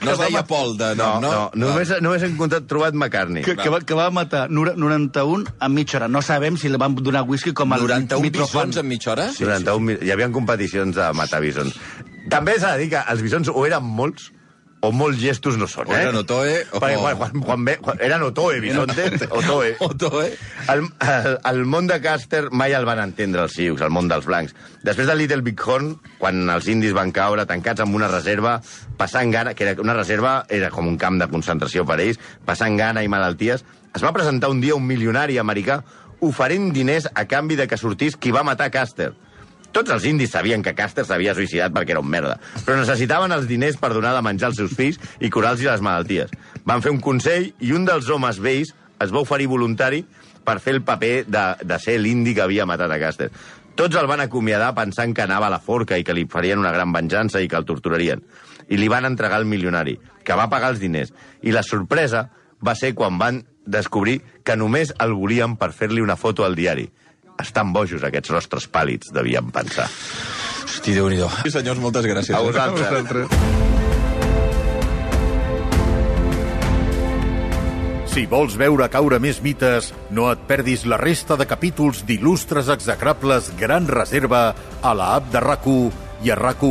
No 0.04 0.12
es 0.14 0.20
deia 0.20 0.44
Pol 0.48 0.76
de 0.78 0.92
nom, 0.98 1.22
no? 1.22 1.30
no, 1.32 1.68
només, 1.68 1.90
només 2.04 2.24
hem 2.26 2.36
comptat, 2.40 2.66
trobat 2.70 2.96
McCartney. 2.98 3.44
Que, 3.46 3.56
que, 3.60 3.70
va, 3.74 3.80
que 3.82 3.96
va 3.98 4.10
matar 4.14 4.48
nora- 4.50 4.74
91 4.78 5.46
en 5.62 5.74
mitja 5.74 5.98
hora. 6.00 6.08
No 6.12 6.22
sabem 6.26 6.58
si 6.58 6.70
li 6.70 6.78
van 6.80 6.96
donar 6.96 7.24
whisky 7.28 7.54
com 7.58 7.74
el 7.76 7.84
91 7.86 8.22
Mitrofan. 8.24 8.68
bisons 8.72 8.82
en 8.84 8.88
mitja 8.90 9.12
hora? 9.14 9.28
Sí, 9.34 9.44
91 9.46 9.80
mil... 9.86 10.00
Hi 10.08 10.14
havia 10.16 10.32
competicions 10.32 10.96
de 10.96 11.12
matar 11.18 11.42
bisons. 11.44 11.76
També 12.32 12.56
s'ha 12.60 12.74
de 12.78 12.86
dir 12.86 12.90
que 12.96 13.04
els 13.12 13.22
bisons 13.24 13.50
o 13.52 13.66
eren 13.68 13.84
molts 13.84 14.32
o 14.86 14.92
molts 14.94 15.18
gestos 15.18 15.56
no 15.58 15.66
són, 15.66 15.88
O 15.90 15.94
eh? 15.96 16.04
eren 16.06 16.16
Otoe, 16.20 16.60
o- 16.72 16.80
Perquè 16.80 17.00
quan, 17.02 17.16
quan, 17.18 17.40
quan, 17.42 17.64
ve, 17.66 17.74
quan 17.82 17.98
eren 18.06 18.22
Otoe, 18.28 18.60
bisonte, 18.62 19.08
Otoe. 19.40 19.72
Otoe. 19.82 20.28
El, 20.70 20.84
el, 21.02 21.38
el 21.50 21.62
món 21.66 21.88
de 21.90 21.98
Caster 22.04 22.44
mai 22.54 22.76
el 22.78 22.86
van 22.86 23.02
entendre 23.02 23.42
els 23.48 23.56
sioux, 23.58 23.82
el 23.82 23.90
món 23.90 24.08
dels 24.08 24.28
blancs. 24.30 24.54
Després 24.86 25.10
de 25.10 25.16
Little 25.18 25.42
Big 25.42 25.60
Horn, 25.66 25.96
quan 26.22 26.44
els 26.54 26.70
indis 26.70 26.94
van 26.94 27.12
caure 27.12 27.48
tancats 27.50 27.82
en 27.84 27.96
una 27.98 28.08
reserva, 28.14 28.60
passant 29.02 29.34
gana, 29.34 29.56
que 29.58 29.66
era 29.66 29.82
una 29.82 29.98
reserva 29.98 30.44
era 30.48 30.70
com 30.70 30.88
un 30.88 30.96
camp 31.02 31.18
de 31.20 31.28
concentració 31.34 31.84
per 31.90 31.98
ells, 32.06 32.22
passant 32.46 32.78
gana 32.78 33.02
i 33.04 33.10
malalties, 33.10 33.66
es 33.98 34.06
va 34.06 34.14
presentar 34.14 34.54
un 34.54 34.62
dia 34.62 34.78
un 34.78 34.86
milionari 34.86 35.40
americà 35.42 35.82
oferint 36.22 36.70
diners 36.74 37.10
a 37.14 37.26
canvi 37.26 37.58
de 37.58 37.66
que 37.68 37.78
sortís 37.82 38.16
qui 38.16 38.30
va 38.32 38.46
matar 38.46 38.70
Caster. 38.72 39.12
Tots 39.78 39.94
els 39.94 40.08
indis 40.10 40.32
sabien 40.34 40.64
que 40.66 40.72
Caster 40.74 41.04
s'havia 41.06 41.36
suïcidat 41.38 41.70
perquè 41.70 41.94
era 41.94 42.02
un 42.02 42.08
merda, 42.10 42.40
però 42.66 42.80
necessitaven 42.80 43.36
els 43.36 43.46
diners 43.46 43.76
per 43.78 43.92
donar 43.94 44.16
de 44.16 44.24
menjar 44.26 44.48
als 44.50 44.58
seus 44.58 44.74
fills 44.74 44.98
i 45.22 45.30
curar-los 45.30 45.62
les 45.68 45.84
malalties. 45.86 46.34
Van 46.66 46.82
fer 46.82 46.90
un 46.96 46.98
consell 46.98 47.52
i 47.62 47.76
un 47.78 47.86
dels 47.86 48.10
homes 48.10 48.40
vells 48.42 48.74
es 48.74 49.14
va 49.14 49.22
oferir 49.22 49.46
voluntari 49.52 50.02
per 50.48 50.58
fer 50.64 50.74
el 50.80 50.82
paper 50.88 51.12
de, 51.30 51.46
de 51.62 51.78
ser 51.84 52.00
l'indi 52.02 52.34
que 52.34 52.42
havia 52.48 52.66
matat 52.66 52.90
a 52.90 52.98
Caster. 52.98 53.30
Tots 53.78 54.02
el 54.02 54.10
van 54.10 54.26
acomiadar 54.26 54.74
pensant 54.74 55.14
que 55.14 55.28
anava 55.28 55.52
a 55.52 55.54
la 55.54 55.62
forca 55.62 56.02
i 56.02 56.04
que 56.04 56.18
li 56.18 56.26
farien 56.26 56.58
una 56.58 56.74
gran 56.74 56.90
venjança 56.96 57.44
i 57.44 57.52
que 57.52 57.62
el 57.62 57.70
torturarien. 57.70 58.26
I 58.74 58.82
li 58.82 58.90
van 58.90 59.06
entregar 59.06 59.38
el 59.38 59.46
milionari, 59.46 60.00
que 60.26 60.34
va 60.34 60.50
pagar 60.50 60.74
els 60.74 60.82
diners. 60.82 61.14
I 61.46 61.54
la 61.54 61.62
sorpresa 61.62 62.32
va 62.66 62.74
ser 62.74 62.96
quan 62.98 63.22
van 63.22 63.44
descobrir 63.68 64.24
que 64.44 64.58
només 64.58 64.96
el 64.98 65.14
volien 65.14 65.54
per 65.62 65.70
fer-li 65.70 66.02
una 66.02 66.18
foto 66.18 66.48
al 66.48 66.58
diari. 66.58 66.90
Estan 67.42 67.74
bojos, 67.74 68.04
aquests 68.04 68.34
rostres 68.34 68.66
pàl·lids, 68.72 69.14
devien 69.14 69.52
pensar. 69.54 69.86
Hosti, 70.66 70.96
Déu-n'hi-do. 70.98 71.30
Sí, 71.44 71.54
senyors, 71.54 71.80
moltes 71.82 72.06
gràcies. 72.10 72.34
A 72.34 72.42
eh? 72.42 72.46
vosaltres. 72.50 73.68
Si 78.18 78.24
vols 78.26 78.56
veure 78.58 78.88
caure 78.90 79.20
més 79.22 79.44
mites, 79.46 79.92
no 80.10 80.32
et 80.32 80.40
perdis 80.50 80.88
la 80.90 80.98
resta 80.98 81.36
de 81.38 81.46
capítols 81.46 82.02
d'il·lustres 82.08 82.72
execrables 82.74 83.52
Gran 83.60 83.86
Reserva 83.86 84.56
a 84.82 84.94
la 84.98 85.12
app 85.20 85.30
de 85.30 85.44
rac 85.44 85.68
i 86.26 86.34
a 86.34 86.38
rac 86.40 86.64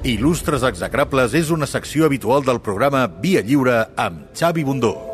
Il·lustres 0.00 0.64
execrables 0.64 1.34
és 1.38 1.50
una 1.54 1.68
secció 1.70 2.06
habitual 2.08 2.42
del 2.42 2.58
programa 2.58 3.06
Via 3.06 3.44
Lliure 3.46 3.84
amb 3.94 4.34
Xavi 4.34 4.64
Bundó. 4.64 5.09